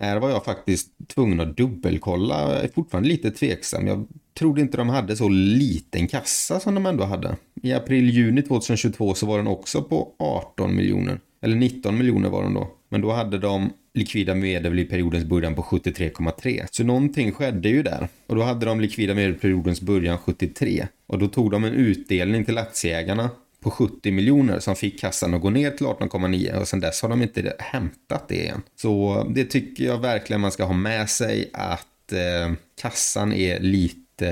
Här 0.00 0.20
var 0.20 0.30
jag 0.30 0.44
faktiskt 0.44 0.88
tvungen 1.08 1.40
att 1.40 1.56
dubbelkolla. 1.56 2.54
Jag 2.54 2.64
är 2.64 2.68
fortfarande 2.68 3.08
lite 3.08 3.30
tveksam. 3.30 3.86
Jag 3.86 4.06
trodde 4.38 4.60
inte 4.60 4.76
de 4.76 4.88
hade 4.88 5.16
så 5.16 5.28
liten 5.28 6.08
kassa 6.08 6.60
som 6.60 6.74
de 6.74 6.86
ändå 6.86 7.04
hade. 7.04 7.36
I 7.62 7.72
april-juni 7.72 8.42
2022 8.42 9.14
så 9.14 9.26
var 9.26 9.38
den 9.38 9.46
också 9.46 9.82
på 9.82 10.12
18 10.18 10.76
miljoner. 10.76 11.20
Eller 11.40 11.56
19 11.56 11.98
miljoner 11.98 12.28
var 12.28 12.42
den 12.42 12.54
då. 12.54 12.68
Men 12.88 13.00
då 13.00 13.12
hade 13.12 13.38
de 13.38 13.70
likvida 13.94 14.34
medel 14.34 14.78
i 14.78 14.84
periodens 14.84 15.24
början 15.24 15.54
på 15.54 15.62
73,3. 15.62 16.66
Så 16.70 16.84
någonting 16.84 17.32
skedde 17.32 17.68
ju 17.68 17.82
där. 17.82 18.08
Och 18.26 18.36
då 18.36 18.42
hade 18.42 18.66
de 18.66 18.80
likvida 18.80 19.14
medel 19.14 19.30
i 19.30 19.38
periodens 19.38 19.80
början 19.80 20.18
73. 20.18 20.86
Och 21.06 21.18
då 21.18 21.28
tog 21.28 21.50
de 21.50 21.64
en 21.64 21.72
utdelning 21.72 22.44
till 22.44 22.58
aktieägarna 22.58 23.30
på 23.60 23.70
70 23.70 24.10
miljoner 24.10 24.60
som 24.60 24.76
fick 24.76 25.00
kassan 25.00 25.34
att 25.34 25.40
gå 25.40 25.50
ner 25.50 25.70
till 25.70 25.86
18,9 25.86 26.60
och 26.60 26.68
sen 26.68 26.80
dess 26.80 27.02
har 27.02 27.08
de 27.08 27.22
inte 27.22 27.54
hämtat 27.58 28.28
det 28.28 28.34
igen. 28.34 28.62
Så 28.76 29.26
det 29.30 29.44
tycker 29.44 29.84
jag 29.84 29.98
verkligen 29.98 30.40
man 30.40 30.52
ska 30.52 30.64
ha 30.64 30.74
med 30.74 31.10
sig 31.10 31.50
att 31.52 32.12
eh, 32.12 32.52
kassan 32.80 33.32
är 33.32 33.60
lite, 33.60 34.28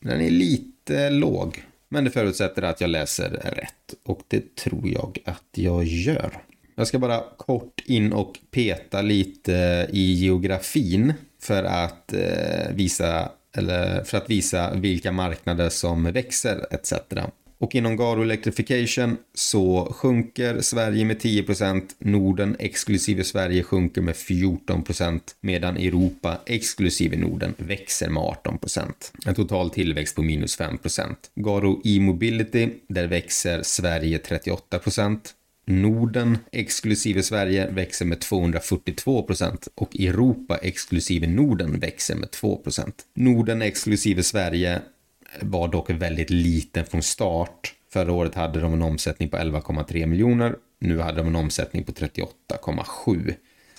den 0.00 0.20
är 0.20 0.30
lite 0.30 1.10
låg. 1.10 1.64
Men 1.88 2.04
det 2.04 2.10
förutsätter 2.10 2.62
att 2.62 2.80
jag 2.80 2.90
läser 2.90 3.30
rätt 3.30 3.94
och 4.04 4.20
det 4.28 4.56
tror 4.56 4.88
jag 4.88 5.18
att 5.24 5.48
jag 5.54 5.84
gör. 5.84 6.42
Jag 6.74 6.86
ska 6.86 6.98
bara 6.98 7.22
kort 7.36 7.80
in 7.86 8.12
och 8.12 8.38
peta 8.50 9.02
lite 9.02 9.88
i 9.92 10.12
geografin 10.12 11.12
för 11.42 11.64
att 11.64 12.12
eh, 12.12 12.74
visa 12.74 13.30
eller 13.56 14.04
för 14.04 14.18
att 14.18 14.30
visa 14.30 14.74
vilka 14.74 15.12
marknader 15.12 15.68
som 15.68 16.04
växer 16.04 16.66
etc. 16.70 16.92
Och 17.60 17.74
inom 17.74 17.96
Garo 17.96 18.22
Electrification 18.22 19.16
så 19.34 19.92
sjunker 19.96 20.60
Sverige 20.60 21.04
med 21.04 21.16
10%, 21.16 21.82
Norden 21.98 22.56
exklusive 22.58 23.24
Sverige 23.24 23.62
sjunker 23.62 24.00
med 24.00 24.14
14% 24.14 25.20
medan 25.40 25.76
Europa 25.76 26.38
exklusive 26.46 27.16
Norden 27.16 27.54
växer 27.58 28.08
med 28.08 28.22
18%. 28.22 28.92
En 29.26 29.34
total 29.34 29.70
tillväxt 29.70 30.16
på 30.16 30.22
minus 30.22 30.58
5%. 30.58 31.14
Garo 31.34 31.80
E-mobility, 31.84 32.68
där 32.88 33.06
växer 33.06 33.62
Sverige 33.62 34.18
38%. 34.18 35.18
Norden 35.66 36.38
exklusive 36.52 37.22
Sverige 37.22 37.70
växer 37.70 38.04
med 38.04 38.18
242% 38.18 39.68
och 39.74 40.00
Europa 40.00 40.56
exklusive 40.56 41.26
Norden 41.26 41.80
växer 41.80 42.14
med 42.14 42.28
2% 42.28 42.92
Norden 43.14 43.62
exklusive 43.62 44.22
Sverige 44.22 44.80
var 45.40 45.68
dock 45.68 45.90
väldigt 45.90 46.30
liten 46.30 46.84
från 46.84 47.02
start. 47.02 47.74
Förra 47.92 48.12
året 48.12 48.34
hade 48.34 48.60
de 48.60 48.72
en 48.72 48.82
omsättning 48.82 49.28
på 49.28 49.36
11,3 49.36 50.06
miljoner. 50.06 50.54
Nu 50.78 50.98
hade 50.98 51.16
de 51.16 51.26
en 51.26 51.36
omsättning 51.36 51.84
på 51.84 51.92
38,7. 51.92 53.34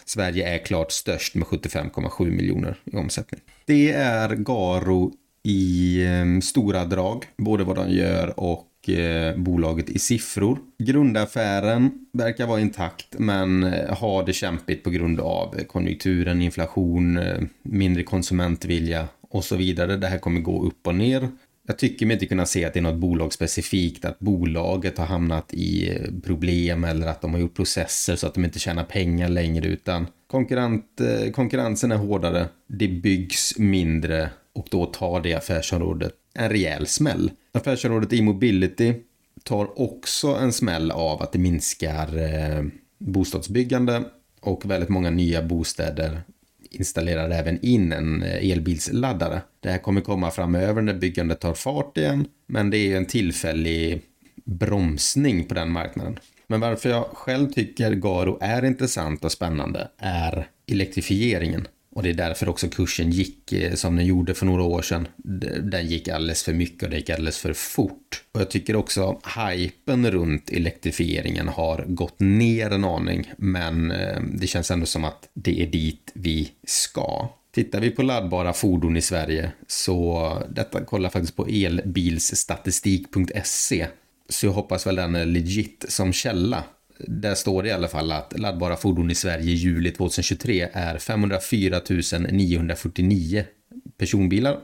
Sverige 0.06 0.56
är 0.56 0.58
klart 0.58 0.92
störst 0.92 1.36
med 1.36 1.48
75,7 1.48 2.32
miljoner 2.32 2.80
i 2.86 2.96
omsättning. 2.96 3.42
Det 3.66 3.92
är 3.92 4.36
Garo 4.36 5.12
i 5.44 6.04
eh, 6.04 6.40
stora 6.42 6.86
drag, 6.86 7.26
både 7.38 7.64
vad 7.64 7.76
de 7.76 7.90
gör 7.90 8.40
och 8.40 8.90
eh, 8.90 9.38
bolaget 9.38 9.90
i 9.90 10.00
siffror. 10.00 10.60
Grundaffären 10.78 11.92
verkar 12.14 12.48
vara 12.48 12.60
intakt 12.60 13.08
men 13.20 13.64
eh, 13.64 13.98
har 13.98 14.26
det 14.26 14.34
kämpigt 14.34 14.84
på 14.84 14.90
grund 14.90 15.20
av 15.20 15.56
konjunkturen, 15.68 16.42
inflation, 16.42 17.18
eh, 17.18 17.42
mindre 17.64 18.04
konsumentvilja 18.04 19.08
och 19.32 19.44
så 19.44 19.56
vidare. 19.56 19.98
Det 19.98 20.08
här 20.08 20.18
kommer 20.18 20.42
gå 20.42 20.66
upp 20.66 20.88
och 20.88 20.96
ner. 20.96 21.30
Jag 21.68 21.78
tycker 21.78 22.06
mig 22.06 22.14
inte 22.14 22.26
kunna 22.26 22.46
se 22.46 22.66
att 22.66 22.74
det 22.74 22.80
är 22.80 22.84
något 22.84 23.00
bolag 23.00 23.34
specifikt, 23.34 24.06
att 24.06 24.20
bolaget 24.20 24.98
har 24.98 25.06
hamnat 25.06 25.54
i 25.54 25.98
problem 26.24 26.84
eller 26.84 27.08
att 27.08 27.22
de 27.22 27.34
har 27.34 27.40
gjort 27.40 27.56
processer 27.56 28.16
så 28.16 28.28
att 28.28 28.34
de 28.34 28.46
inte 28.46 28.60
tjänar 28.60 28.84
pengar 28.84 29.30
längre 29.30 29.68
utan 29.68 30.08
konkurrent, 30.28 31.02
eh, 31.02 31.32
konkurrensen 31.32 31.92
är 31.92 31.96
hårdare, 31.96 32.48
det 32.68 32.88
byggs 32.88 33.58
mindre 33.58 34.30
och 34.54 34.68
då 34.72 34.86
tar 34.86 35.22
det 35.22 35.34
affärsområdet 35.34 36.14
en 36.34 36.50
rejäl 36.50 36.88
smäll. 36.88 37.32
Affärsområdet 37.52 38.14
e-mobility 38.14 38.94
tar 39.44 39.82
också 39.82 40.28
en 40.28 40.54
smäll 40.54 40.92
av 40.92 41.22
att 41.22 41.32
det 41.32 41.40
minskar 41.40 42.18
eh, 42.18 42.64
bostadsbyggande 42.98 44.04
och 44.40 44.66
väldigt 44.66 44.90
många 44.90 45.10
nya 45.10 45.42
bostäder 45.42 46.22
installerar 46.72 47.30
även 47.30 47.66
in 47.66 47.92
en 47.92 48.24
eh, 48.24 48.52
elbilsladdare. 48.52 49.42
Det 49.60 49.70
här 49.70 49.78
kommer 49.78 50.02
komma 50.02 50.32
framöver 50.32 50.82
när 50.82 50.94
byggandet 50.94 51.40
tar 51.40 51.54
fart 51.54 51.98
igen, 51.98 52.28
men 52.48 52.70
det 52.70 52.78
är 52.78 52.98
en 52.98 53.06
tillfällig 53.06 54.02
bromsning 54.46 55.44
på 55.44 55.54
den 55.54 55.72
marknaden. 55.72 56.20
Men 56.48 56.60
varför 56.60 56.90
jag 56.90 57.04
själv 57.04 57.52
tycker 57.52 57.92
Garo 57.92 58.38
är 58.42 58.66
intressant 58.66 59.26
och 59.26 59.32
spännande 59.32 59.88
är 59.98 60.48
elektrifieringen. 60.68 61.68
Och 61.96 62.04
det 62.04 62.10
är 62.10 62.14
därför 62.14 62.50
också 62.50 62.68
kursen 62.68 63.12
gick 63.12 63.54
eh, 63.54 63.74
som 63.74 63.96
den 63.96 64.06
gjorde 64.06 64.34
för 64.34 64.46
några 64.46 64.64
år 64.64 64.82
sedan. 64.82 65.08
Den 65.64 65.88
gick 65.88 66.08
alldeles 66.08 66.44
för 66.44 66.54
mycket 66.54 66.84
och 66.84 66.90
det 66.90 66.98
gick 66.98 67.10
alldeles 67.10 67.38
för 67.38 67.54
fort. 67.54 68.24
Och 68.32 68.42
jag 68.42 68.50
tycker 68.50 68.76
också 68.76 69.20
hypen 69.38 70.12
runt 70.12 70.50
elektrifieringen 70.50 71.48
har 71.48 71.86
gått 71.88 72.20
ner 72.20 72.72
en 72.72 72.84
aning. 72.84 73.34
Men 73.38 73.92
eh, 73.92 74.22
det 74.34 74.48
känns 74.48 74.72
ändå 74.72 74.86
som 74.86 75.04
att 75.04 75.30
det 75.34 75.62
är 75.62 75.68
dit 75.68 76.12
vi 76.14 76.52
ska. 76.64 77.30
Tittar 77.54 77.80
vi 77.80 77.92
på 77.92 78.04
laddbara 78.04 78.54
fordon 78.54 78.98
i 78.98 79.02
Sverige 79.02 79.52
så 79.68 80.34
detta 80.50 80.86
kollar 80.86 81.10
faktiskt 81.10 81.36
på 81.36 81.48
elbilsstatistik.se. 81.48 83.88
Så 84.30 84.46
jag 84.46 84.54
hoppas 84.54 84.88
väl 84.88 84.96
den 84.96 85.16
är 85.16 85.26
legit 85.26 85.86
som 85.88 86.14
källa 86.14 86.64
där 87.08 87.36
står 87.36 87.64
det 87.64 87.70
i 87.70 87.72
alla 87.72 87.88
fall 87.88 88.12
att 88.12 88.40
laddbara 88.40 88.78
fordon 88.78 89.12
i 89.12 89.16
Sverige 89.16 89.52
i 89.52 89.54
juli 89.54 89.92
2023 89.92 90.70
är 90.74 90.98
504 90.98 91.82
949 92.30 93.46
personbilar, 93.98 94.60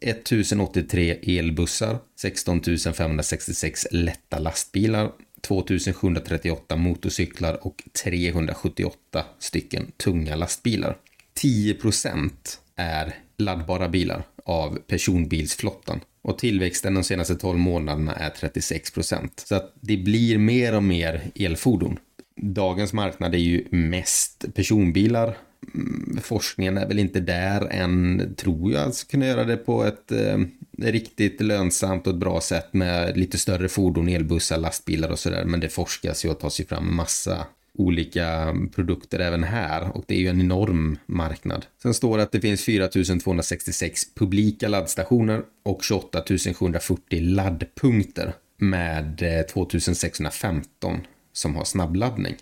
1083 0.00 1.38
elbussar, 1.38 1.98
16 2.20 2.62
566 2.94 3.86
lätta 3.90 4.38
lastbilar, 4.38 5.10
2738 5.40 6.76
motorcyklar 6.76 7.66
och 7.66 7.82
378 8.04 9.24
stycken 9.38 9.92
tunga 9.96 10.36
lastbilar. 10.36 10.96
10% 11.42 12.30
är 12.76 13.14
laddbara 13.36 13.88
bilar 13.88 14.22
av 14.44 14.78
personbilsflottan. 14.86 16.00
Och 16.22 16.38
tillväxten 16.38 16.94
de 16.94 17.04
senaste 17.04 17.34
12 17.34 17.58
månaderna 17.58 18.14
är 18.14 18.30
36 18.30 18.90
procent. 18.90 19.44
Så 19.48 19.54
att 19.54 19.74
det 19.80 19.96
blir 19.96 20.38
mer 20.38 20.74
och 20.74 20.82
mer 20.82 21.30
elfordon. 21.34 21.98
Dagens 22.36 22.92
marknad 22.92 23.34
är 23.34 23.38
ju 23.38 23.64
mest 23.70 24.54
personbilar. 24.54 25.36
Mm, 25.74 26.18
forskningen 26.22 26.78
är 26.78 26.88
väl 26.88 26.98
inte 26.98 27.20
där 27.20 27.68
än, 27.70 28.34
tror 28.36 28.72
jag, 28.72 28.88
att 28.88 29.08
kunna 29.08 29.26
göra 29.26 29.44
det 29.44 29.56
på 29.56 29.84
ett 29.84 30.12
eh, 30.12 30.38
riktigt 30.78 31.40
lönsamt 31.40 32.06
och 32.06 32.12
ett 32.12 32.20
bra 32.20 32.40
sätt 32.40 32.74
med 32.74 33.16
lite 33.16 33.38
större 33.38 33.68
fordon, 33.68 34.08
elbussar, 34.08 34.58
lastbilar 34.58 35.08
och 35.08 35.18
sådär. 35.18 35.44
Men 35.44 35.60
det 35.60 35.68
forskas 35.68 36.24
ju 36.24 36.28
och 36.28 36.40
tas 36.40 36.60
ju 36.60 36.64
fram 36.64 36.96
massa 36.96 37.46
olika 37.78 38.56
produkter 38.74 39.18
även 39.18 39.44
här 39.44 39.96
och 39.96 40.04
det 40.06 40.14
är 40.14 40.18
ju 40.18 40.28
en 40.28 40.40
enorm 40.40 40.98
marknad. 41.06 41.66
Sen 41.82 41.94
står 41.94 42.16
det 42.16 42.22
att 42.22 42.32
det 42.32 42.40
finns 42.40 42.64
4266 42.64 44.14
publika 44.14 44.68
laddstationer 44.68 45.42
och 45.64 45.84
28 45.84 46.22
740 46.54 47.20
laddpunkter 47.20 48.32
med 48.56 49.22
eh, 49.22 49.46
2615 49.46 51.00
som 51.32 51.56
har 51.56 51.64
snabbladdning. 51.64 52.34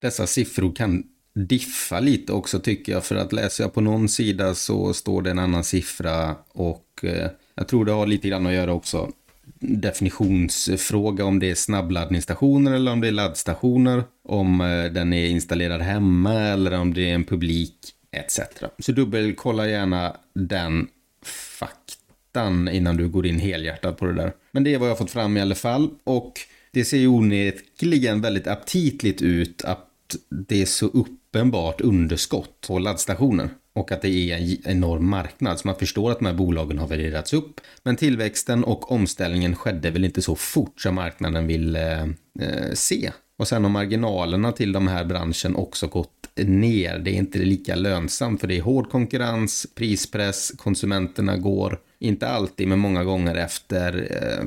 Dessa 0.00 0.26
siffror 0.26 0.72
kan 0.76 1.04
diffa 1.34 2.00
lite 2.00 2.32
också 2.32 2.60
tycker 2.60 2.92
jag 2.92 3.04
för 3.04 3.16
att 3.16 3.32
läser 3.32 3.64
jag 3.64 3.74
på 3.74 3.80
någon 3.80 4.08
sida 4.08 4.54
så 4.54 4.94
står 4.94 5.22
det 5.22 5.30
en 5.30 5.38
annan 5.38 5.64
siffra 5.64 6.36
och 6.48 6.86
eh, 7.02 7.30
jag 7.54 7.68
tror 7.68 7.84
det 7.84 7.92
har 7.92 8.06
lite 8.06 8.28
grann 8.28 8.46
att 8.46 8.52
göra 8.52 8.72
också 8.72 9.12
definitionsfråga 9.60 11.24
om 11.24 11.38
det 11.38 11.50
är 11.50 11.54
snabbladdningsstationer 11.54 12.72
eller 12.72 12.92
om 12.92 13.00
det 13.00 13.08
är 13.08 13.12
laddstationer. 13.12 14.02
Om 14.28 14.60
eh, 14.60 14.92
den 14.92 15.12
är 15.12 15.26
installerad 15.26 15.80
hemma 15.80 16.34
eller 16.34 16.78
om 16.78 16.94
det 16.94 17.10
är 17.10 17.14
en 17.14 17.24
publik 17.24 17.76
etc. 18.12 18.40
Så 18.78 18.92
dubbelkolla 18.92 19.68
gärna 19.68 20.16
den 20.34 20.88
faktan 21.22 22.68
innan 22.68 22.96
du 22.96 23.08
går 23.08 23.26
in 23.26 23.38
helhjärtat 23.38 23.98
på 23.98 24.06
det 24.06 24.14
där. 24.14 24.32
Men 24.52 24.64
det 24.64 24.74
är 24.74 24.78
vad 24.78 24.88
jag 24.88 24.94
har 24.94 24.98
fått 24.98 25.10
fram 25.10 25.36
i 25.36 25.40
alla 25.40 25.54
fall 25.54 25.90
och 26.04 26.32
det 26.72 26.84
ser 26.84 26.98
ju 26.98 27.06
onekligen 27.06 28.20
väldigt 28.20 28.46
aptitligt 28.46 29.22
ut 29.22 29.64
att 29.64 30.16
det 30.28 30.62
är 30.62 30.66
så 30.66 30.86
uppenbart 30.86 31.80
underskott 31.80 32.66
på 32.66 32.78
laddstationer 32.78 33.48
och 33.72 33.92
att 33.92 34.02
det 34.02 34.08
är 34.08 34.36
en 34.36 34.56
enorm 34.64 35.10
marknad. 35.10 35.58
Så 35.58 35.68
man 35.68 35.76
förstår 35.76 36.10
att 36.10 36.18
de 36.18 36.26
här 36.26 36.34
bolagen 36.34 36.78
har 36.78 36.86
värderats 36.86 37.32
upp. 37.32 37.60
Men 37.82 37.96
tillväxten 37.96 38.64
och 38.64 38.92
omställningen 38.92 39.56
skedde 39.56 39.90
väl 39.90 40.04
inte 40.04 40.22
så 40.22 40.34
fort 40.34 40.80
som 40.80 40.94
marknaden 40.94 41.46
vill 41.46 41.76
eh, 41.76 42.02
eh, 42.40 42.72
se. 42.74 43.10
Och 43.38 43.48
sen 43.48 43.64
har 43.64 43.70
marginalerna 43.70 44.52
till 44.52 44.72
de 44.72 44.88
här 44.88 45.04
branschen 45.04 45.56
också 45.56 45.86
gått 45.86 46.28
ner. 46.36 46.98
Det 46.98 47.10
är 47.10 47.14
inte 47.14 47.38
lika 47.38 47.74
lönsamt 47.74 48.40
för 48.40 48.48
det 48.48 48.56
är 48.56 48.62
hård 48.62 48.90
konkurrens, 48.90 49.66
prispress, 49.74 50.52
konsumenterna 50.56 51.36
går 51.36 51.78
inte 51.98 52.28
alltid 52.28 52.68
men 52.68 52.78
många 52.78 53.04
gånger 53.04 53.34
efter 53.34 54.08
eh, 54.10 54.44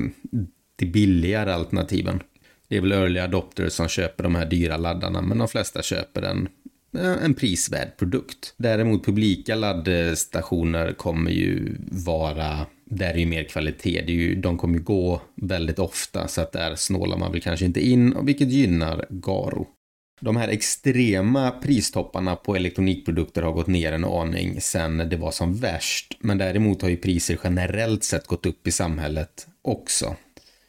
de 0.76 0.86
billigare 0.86 1.52
alternativen. 1.52 2.20
Det 2.68 2.76
är 2.76 2.80
väl 2.80 2.92
early 2.92 3.20
adopters 3.20 3.72
som 3.72 3.88
köper 3.88 4.24
de 4.24 4.34
här 4.34 4.46
dyra 4.46 4.76
laddarna 4.76 5.22
men 5.22 5.38
de 5.38 5.48
flesta 5.48 5.82
köper 5.82 6.20
den 6.20 6.48
Eh, 6.94 7.24
en 7.24 7.34
prisvärd 7.34 7.96
produkt. 7.96 8.54
Däremot 8.56 9.04
publika 9.04 9.54
laddstationer 9.54 10.92
kommer 10.92 11.30
ju 11.30 11.76
vara 11.90 12.66
där 12.84 13.14
är 13.14 13.18
ju 13.18 13.26
mer 13.26 13.44
kvalitet. 13.44 14.02
Det 14.06 14.12
är 14.12 14.16
ju, 14.16 14.34
de 14.34 14.58
kommer 14.58 14.78
ju 14.78 14.84
gå 14.84 15.20
väldigt 15.34 15.78
ofta 15.78 16.28
så 16.28 16.40
att 16.40 16.52
där 16.52 16.74
snålar 16.74 17.16
man 17.16 17.32
väl 17.32 17.40
kanske 17.40 17.66
inte 17.66 17.86
in, 17.86 18.16
vilket 18.22 18.48
gynnar 18.48 19.06
Garo. 19.10 19.66
De 20.20 20.36
här 20.36 20.48
extrema 20.48 21.50
pristopparna 21.50 22.36
på 22.36 22.56
elektronikprodukter 22.56 23.42
har 23.42 23.52
gått 23.52 23.66
ner 23.66 23.92
en 23.92 24.04
aning 24.04 24.60
sen 24.60 24.96
det 24.96 25.16
var 25.16 25.30
som 25.30 25.54
värst. 25.54 26.16
Men 26.20 26.38
däremot 26.38 26.82
har 26.82 26.88
ju 26.88 26.96
priser 26.96 27.38
generellt 27.44 28.04
sett 28.04 28.26
gått 28.26 28.46
upp 28.46 28.66
i 28.66 28.72
samhället 28.72 29.46
också. 29.62 30.16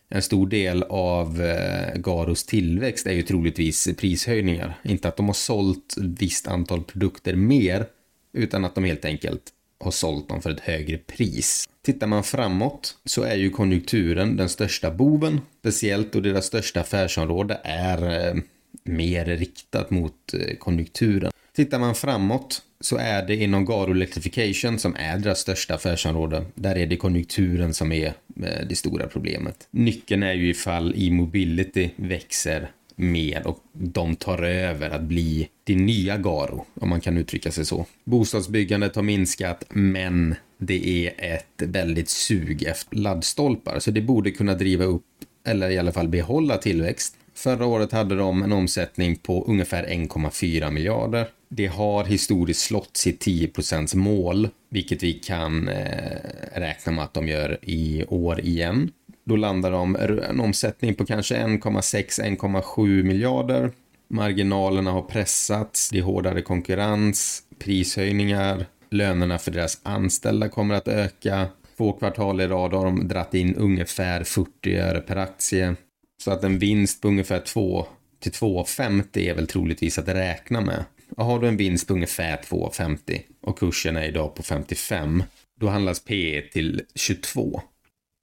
En 0.09 0.21
stor 0.21 0.47
del 0.47 0.83
av 0.83 1.41
eh, 1.41 1.95
Garos 1.95 2.43
tillväxt 2.43 3.07
är 3.07 3.11
ju 3.11 3.21
troligtvis 3.21 3.89
prishöjningar. 3.97 4.79
Inte 4.83 5.07
att 5.07 5.17
de 5.17 5.25
har 5.25 5.33
sålt 5.33 5.95
visst 5.97 6.47
antal 6.47 6.83
produkter 6.83 7.35
mer, 7.35 7.85
utan 8.33 8.65
att 8.65 8.75
de 8.75 8.83
helt 8.83 9.05
enkelt 9.05 9.41
har 9.79 9.91
sålt 9.91 10.29
dem 10.29 10.41
för 10.41 10.49
ett 10.49 10.59
högre 10.59 10.97
pris. 10.97 11.69
Tittar 11.81 12.07
man 12.07 12.23
framåt 12.23 12.97
så 13.05 13.23
är 13.23 13.35
ju 13.35 13.49
konjunkturen 13.49 14.37
den 14.37 14.49
största 14.49 14.91
boven, 14.91 15.41
speciellt 15.59 16.13
då 16.13 16.19
deras 16.19 16.45
största 16.45 16.81
affärsområde 16.81 17.59
är 17.63 18.27
eh, 18.27 18.35
mer 18.83 19.25
riktat 19.25 19.89
mot 19.89 20.33
eh, 20.33 20.55
konjunkturen. 20.57 21.31
Tittar 21.55 21.79
man 21.79 21.95
framåt 21.95 22.61
så 22.79 22.97
är 22.97 23.27
det 23.27 23.35
inom 23.35 23.65
Garo 23.65 23.91
Electrification 23.91 24.79
som 24.79 24.95
är 24.95 25.17
deras 25.17 25.39
största 25.39 25.75
affärsområde. 25.75 26.45
Där 26.55 26.77
är 26.77 26.87
det 26.87 26.97
konjunkturen 26.97 27.73
som 27.73 27.91
är 27.91 28.05
eh, 28.05 28.67
det 28.69 28.75
stora 28.75 29.07
problemet. 29.07 29.67
Nyckeln 29.71 30.23
är 30.23 30.33
ju 30.33 30.49
ifall 30.49 30.93
e-mobility 30.97 31.89
växer 31.95 32.71
mer 32.95 33.47
och 33.47 33.59
de 33.73 34.15
tar 34.15 34.43
över 34.43 34.89
att 34.89 35.01
bli 35.01 35.49
det 35.63 35.75
nya 35.75 36.17
Garo, 36.17 36.65
om 36.73 36.89
man 36.89 37.01
kan 37.01 37.17
uttrycka 37.17 37.51
sig 37.51 37.65
så. 37.65 37.85
Bostadsbyggandet 38.03 38.95
har 38.95 39.03
minskat, 39.03 39.63
men 39.69 40.35
det 40.57 41.07
är 41.07 41.33
ett 41.33 41.61
väldigt 41.61 42.09
sug 42.09 42.63
efter 42.63 42.95
laddstolpar, 42.95 43.79
så 43.79 43.91
det 43.91 44.01
borde 44.01 44.31
kunna 44.31 44.53
driva 44.53 44.85
upp, 44.85 45.05
eller 45.47 45.69
i 45.69 45.77
alla 45.77 45.91
fall 45.91 46.07
behålla 46.07 46.57
tillväxt. 46.57 47.15
Förra 47.33 47.65
året 47.65 47.91
hade 47.91 48.15
de 48.15 48.43
en 48.43 48.51
omsättning 48.51 49.15
på 49.15 49.45
ungefär 49.47 49.83
1,4 49.83 50.71
miljarder. 50.71 51.27
Det 51.49 51.67
har 51.67 52.03
historiskt 52.03 52.61
slått 52.61 52.97
sitt 52.97 53.25
10% 53.25 53.95
mål, 53.95 54.49
vilket 54.69 55.03
vi 55.03 55.13
kan 55.13 55.67
eh, 55.67 56.19
räkna 56.53 56.91
med 56.91 57.03
att 57.03 57.13
de 57.13 57.27
gör 57.27 57.59
i 57.61 58.05
år 58.09 58.39
igen. 58.39 58.91
Då 59.23 59.35
landar 59.35 59.71
de 59.71 59.95
en 60.29 60.39
omsättning 60.39 60.95
på 60.95 61.05
kanske 61.05 61.35
1,6-1,7 61.35 63.03
miljarder. 63.03 63.71
Marginalerna 64.07 64.91
har 64.91 65.01
pressats, 65.01 65.89
det 65.89 65.97
är 65.97 66.01
hårdare 66.01 66.41
konkurrens, 66.41 67.43
prishöjningar, 67.59 68.65
lönerna 68.91 69.37
för 69.37 69.51
deras 69.51 69.79
anställda 69.83 70.49
kommer 70.49 70.75
att 70.75 70.87
öka. 70.87 71.47
Två 71.77 71.93
kvartal 71.93 72.41
i 72.41 72.47
rad 72.47 72.73
har 72.73 72.85
de 72.85 73.07
dratt 73.07 73.33
in 73.33 73.55
ungefär 73.55 74.23
40 74.23 74.77
öre 74.77 74.99
per 74.99 75.15
aktie. 75.15 75.75
Så 76.23 76.31
att 76.31 76.43
en 76.43 76.59
vinst 76.59 77.01
på 77.01 77.07
ungefär 77.07 77.39
2 77.39 77.85
till 78.19 78.31
2,50 78.31 79.19
är 79.19 79.35
väl 79.35 79.47
troligtvis 79.47 79.99
att 79.99 80.07
räkna 80.07 80.61
med. 80.61 80.85
Har 81.17 81.39
du 81.39 81.47
en 81.47 81.57
vinst 81.57 81.87
på 81.87 81.93
ungefär 81.93 82.37
2,50 82.37 83.21
och 83.41 83.59
kursen 83.59 83.95
är 83.95 84.07
idag 84.07 84.35
på 84.35 84.43
55, 84.43 85.23
då 85.59 85.67
handlas 85.67 85.99
P 85.99 86.41
till 86.53 86.81
22. 86.95 87.61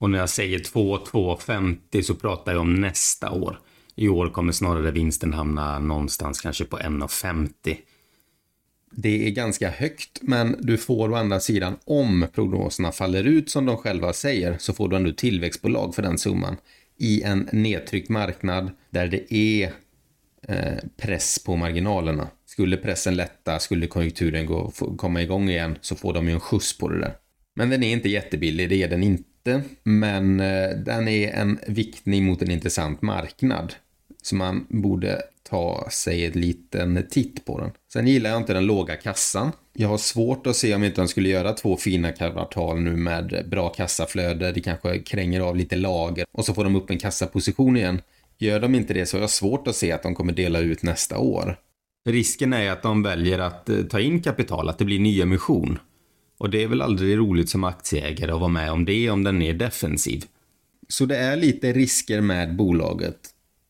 Och 0.00 0.10
när 0.10 0.18
jag 0.18 0.28
säger 0.28 0.58
2, 0.58 0.96
2,50 0.98 2.02
så 2.02 2.14
pratar 2.14 2.52
jag 2.52 2.60
om 2.60 2.74
nästa 2.74 3.30
år. 3.30 3.58
I 3.94 4.08
år 4.08 4.28
kommer 4.28 4.52
snarare 4.52 4.90
vinsten 4.90 5.32
hamna 5.32 5.78
någonstans 5.78 6.40
kanske 6.40 6.64
på 6.64 6.78
1,50. 6.78 7.76
Det 8.90 9.26
är 9.26 9.30
ganska 9.30 9.70
högt, 9.70 10.18
men 10.22 10.56
du 10.60 10.78
får 10.78 11.10
å 11.10 11.14
andra 11.14 11.40
sidan, 11.40 11.76
om 11.84 12.26
prognoserna 12.34 12.92
faller 12.92 13.24
ut 13.24 13.50
som 13.50 13.66
de 13.66 13.76
själva 13.76 14.12
säger, 14.12 14.58
så 14.58 14.72
får 14.72 14.88
du 14.88 14.96
ändå 14.96 15.12
tillväxtbolag 15.12 15.94
för 15.94 16.02
den 16.02 16.18
summan 16.18 16.56
i 16.96 17.22
en 17.22 17.48
nedtryckt 17.52 18.08
marknad 18.08 18.70
där 18.90 19.06
det 19.06 19.34
är 19.34 19.72
eh, 20.48 20.78
press 20.96 21.44
på 21.44 21.56
marginalerna. 21.56 22.28
Skulle 22.52 22.76
pressen 22.76 23.14
lätta, 23.14 23.58
skulle 23.58 23.86
konjunkturen 23.86 24.46
gå, 24.46 24.72
komma 24.96 25.22
igång 25.22 25.48
igen 25.48 25.78
så 25.80 25.96
får 25.96 26.12
de 26.12 26.28
ju 26.28 26.34
en 26.34 26.40
skjuts 26.40 26.78
på 26.78 26.88
det 26.88 27.00
där. 27.00 27.14
Men 27.54 27.70
den 27.70 27.82
är 27.82 27.92
inte 27.92 28.08
jättebillig, 28.08 28.68
det 28.68 28.82
är 28.82 28.88
den 28.88 29.02
inte. 29.02 29.62
Men 29.82 30.40
eh, 30.40 30.70
den 30.70 31.08
är 31.08 31.32
en 31.32 31.58
viktning 31.66 32.24
mot 32.24 32.42
en 32.42 32.50
intressant 32.50 33.02
marknad. 33.02 33.74
Så 34.22 34.34
man 34.34 34.66
borde 34.68 35.22
ta 35.50 35.88
sig 35.90 36.26
en 36.26 36.32
liten 36.32 37.06
titt 37.10 37.44
på 37.44 37.60
den. 37.60 37.70
Sen 37.92 38.06
gillar 38.06 38.30
jag 38.30 38.36
inte 38.36 38.52
den 38.52 38.66
låga 38.66 38.96
kassan. 38.96 39.52
Jag 39.72 39.88
har 39.88 39.98
svårt 39.98 40.46
att 40.46 40.56
se 40.56 40.74
om 40.74 40.84
inte 40.84 41.00
de 41.00 41.08
skulle 41.08 41.28
göra 41.28 41.52
två 41.52 41.76
fina 41.76 42.12
kvartal 42.12 42.80
nu 42.80 42.96
med 42.96 43.44
bra 43.50 43.68
kassaflöde. 43.68 44.52
Det 44.52 44.60
kanske 44.60 44.98
kränger 44.98 45.40
av 45.40 45.56
lite 45.56 45.76
lager 45.76 46.24
och 46.32 46.44
så 46.44 46.54
får 46.54 46.64
de 46.64 46.76
upp 46.76 46.90
en 46.90 46.98
kassaposition 46.98 47.76
igen. 47.76 48.02
Gör 48.38 48.60
de 48.60 48.74
inte 48.74 48.94
det 48.94 49.06
så 49.06 49.16
har 49.16 49.20
jag 49.20 49.30
svårt 49.30 49.68
att 49.68 49.76
se 49.76 49.92
att 49.92 50.02
de 50.02 50.14
kommer 50.14 50.32
dela 50.32 50.58
ut 50.58 50.82
nästa 50.82 51.18
år. 51.18 51.58
Risken 52.04 52.52
är 52.52 52.70
att 52.70 52.82
de 52.82 53.02
väljer 53.02 53.38
att 53.38 53.68
eh, 53.68 53.82
ta 53.82 54.00
in 54.00 54.22
kapital, 54.22 54.68
att 54.68 54.78
det 54.78 54.84
blir 54.84 55.00
nyemission. 55.00 55.78
Och 56.38 56.50
det 56.50 56.62
är 56.62 56.68
väl 56.68 56.82
aldrig 56.82 57.18
roligt 57.18 57.48
som 57.48 57.64
aktieägare 57.64 58.32
att 58.32 58.40
vara 58.40 58.48
med 58.48 58.72
om 58.72 58.84
det 58.84 59.10
om 59.10 59.24
den 59.24 59.42
är 59.42 59.54
defensiv. 59.54 60.24
Så 60.88 61.06
det 61.06 61.16
är 61.16 61.36
lite 61.36 61.72
risker 61.72 62.20
med 62.20 62.56
bolaget. 62.56 63.18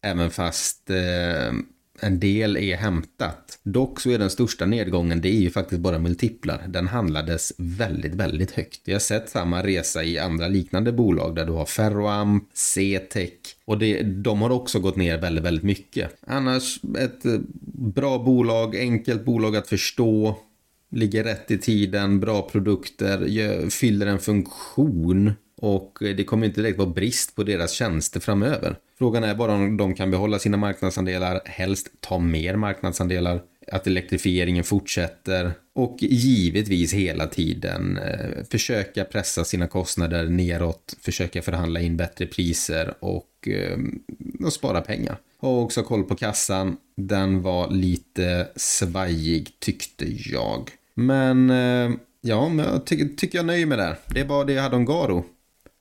Även 0.02 0.30
fast 0.30 0.90
eh, 0.90 1.52
en 2.00 2.20
del 2.20 2.56
är 2.56 2.76
hämtat. 2.76 3.58
Dock 3.62 4.00
så 4.00 4.10
är 4.10 4.18
den 4.18 4.30
största 4.30 4.66
nedgången, 4.66 5.20
det 5.20 5.28
är 5.28 5.40
ju 5.40 5.50
faktiskt 5.50 5.80
bara 5.80 5.98
multiplar. 5.98 6.64
Den 6.68 6.88
handlades 6.88 7.52
väldigt, 7.56 8.14
väldigt 8.14 8.50
högt. 8.50 8.80
Jag 8.84 8.94
har 8.94 9.00
sett 9.00 9.28
samma 9.28 9.62
resa 9.62 10.04
i 10.04 10.18
andra 10.18 10.48
liknande 10.48 10.92
bolag 10.92 11.34
där 11.34 11.46
du 11.46 11.52
har 11.52 11.66
Ferroamp, 11.66 12.44
C-Tech 12.54 13.32
och 13.64 13.78
det, 13.78 14.02
de 14.02 14.42
har 14.42 14.50
också 14.50 14.80
gått 14.80 14.96
ner 14.96 15.18
väldigt, 15.18 15.44
väldigt 15.44 15.64
mycket. 15.64 16.16
Annars 16.26 16.80
ett 16.98 17.24
eh, 17.24 17.32
bra 17.82 18.18
bolag, 18.18 18.76
enkelt 18.76 19.24
bolag 19.24 19.56
att 19.56 19.68
förstå, 19.68 20.38
ligger 20.90 21.24
rätt 21.24 21.50
i 21.50 21.58
tiden, 21.58 22.20
bra 22.20 22.42
produkter, 22.42 23.70
fyller 23.70 24.06
en 24.06 24.18
funktion 24.18 25.32
och 25.56 25.98
det 26.00 26.24
kommer 26.24 26.46
inte 26.46 26.60
direkt 26.60 26.78
vara 26.78 26.88
brist 26.88 27.36
på 27.36 27.42
deras 27.42 27.72
tjänster 27.72 28.20
framöver. 28.20 28.76
Frågan 28.98 29.24
är 29.24 29.34
bara 29.34 29.54
om 29.54 29.76
de 29.76 29.94
kan 29.94 30.10
behålla 30.10 30.38
sina 30.38 30.56
marknadsandelar, 30.56 31.40
helst 31.44 31.88
ta 32.00 32.18
mer 32.18 32.56
marknadsandelar, 32.56 33.42
att 33.66 33.86
elektrifieringen 33.86 34.64
fortsätter 34.64 35.52
och 35.74 35.96
givetvis 36.00 36.92
hela 36.92 37.26
tiden 37.26 37.98
eh, 37.98 38.44
försöka 38.50 39.04
pressa 39.04 39.44
sina 39.44 39.66
kostnader 39.66 40.24
neråt, 40.28 40.96
försöka 41.00 41.42
förhandla 41.42 41.80
in 41.80 41.96
bättre 41.96 42.26
priser 42.26 42.94
och, 43.00 43.48
eh, 43.48 43.78
och 44.44 44.52
spara 44.52 44.80
pengar. 44.80 45.16
Och 45.38 45.62
också 45.62 45.82
koll 45.82 46.04
på 46.04 46.14
kassan. 46.14 46.76
Den 46.96 47.42
var 47.42 47.70
lite 47.70 48.48
svajig 48.56 49.50
tyckte 49.58 50.04
jag. 50.08 50.70
Men 50.94 51.50
eh, 51.50 51.90
ja, 52.20 52.48
men 52.48 52.66
jag 52.66 52.86
ty 52.86 53.08
tycker 53.16 53.38
jag 53.38 53.46
nöjer 53.46 53.66
mig 53.66 53.78
där. 53.78 53.96
Det 54.08 54.24
var 54.24 54.44
det 54.44 54.52
jag 54.52 54.62
hade 54.62 54.76
om 54.76 54.84
Garo. 54.84 55.24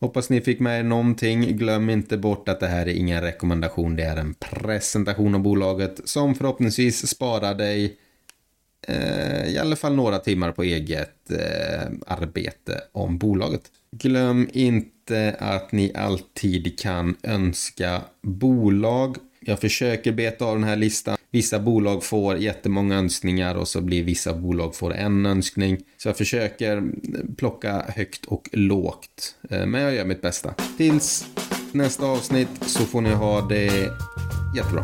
Hoppas 0.02 0.30
ni 0.30 0.42
fick 0.42 0.60
med 0.60 0.80
er 0.80 0.84
någonting. 0.84 1.58
Glöm 1.58 1.90
inte 1.90 2.18
bort 2.18 2.50
att 2.50 2.60
det 2.60 2.68
här 2.68 2.86
är 2.86 2.94
ingen 2.94 3.22
rekommendation. 3.22 3.96
Det 3.96 4.04
är 4.04 4.18
en 4.18 4.34
presentation 4.34 5.36
av 5.36 5.42
bolaget 5.42 6.02
som 6.04 6.36
förhoppningsvis 6.36 7.08
sparar 7.08 7.56
dig 7.56 7.98
eh, 8.88 9.54
i 9.54 9.58
alla 9.58 9.76
fall 9.76 9.96
några 9.96 10.20
timmar 10.20 10.52
på 10.52 10.64
eget 10.64 11.32
eh, 11.32 11.92
arbete 12.08 12.82
om 12.92 13.18
bolaget. 13.18 13.62
Glöm 13.92 14.50
inte 14.54 15.36
att 15.40 15.72
ni 15.72 15.92
alltid 15.96 16.80
kan 16.80 17.16
önska 17.24 18.02
bolag. 18.22 19.18
Jag 19.40 19.60
försöker 19.60 20.12
beta 20.12 20.46
av 20.46 20.56
den 20.56 20.64
här 20.64 20.76
listan. 20.76 21.18
Vissa 21.32 21.60
bolag 21.60 22.04
får 22.04 22.38
jättemånga 22.38 22.96
önskningar 22.96 23.56
och 23.56 23.68
så 23.68 23.82
blir 23.82 24.04
vissa 24.04 24.34
bolag 24.34 24.76
får 24.76 24.94
en 24.94 25.26
önskning. 25.26 25.78
Så 25.98 26.10
jag 26.10 26.18
försöker 26.18 26.84
plocka 27.36 27.86
högt 27.96 28.26
och 28.26 28.50
lågt. 28.52 29.36
Eh, 29.50 29.66
men 29.66 29.82
jag 29.82 29.94
gör 29.94 30.06
mitt 30.06 30.22
bästa. 30.22 30.54
Tills 30.78 31.26
nästa 31.72 32.06
avsnitt 32.06 32.50
så 32.62 32.84
får 32.84 33.02
ni 33.02 33.10
ha 33.10 33.42
det 33.42 33.90
jättebra. 34.56 34.84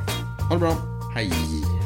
Ha 0.49 0.53
det 0.53 0.59
bra. 0.59 0.77
Hej! 1.15 1.76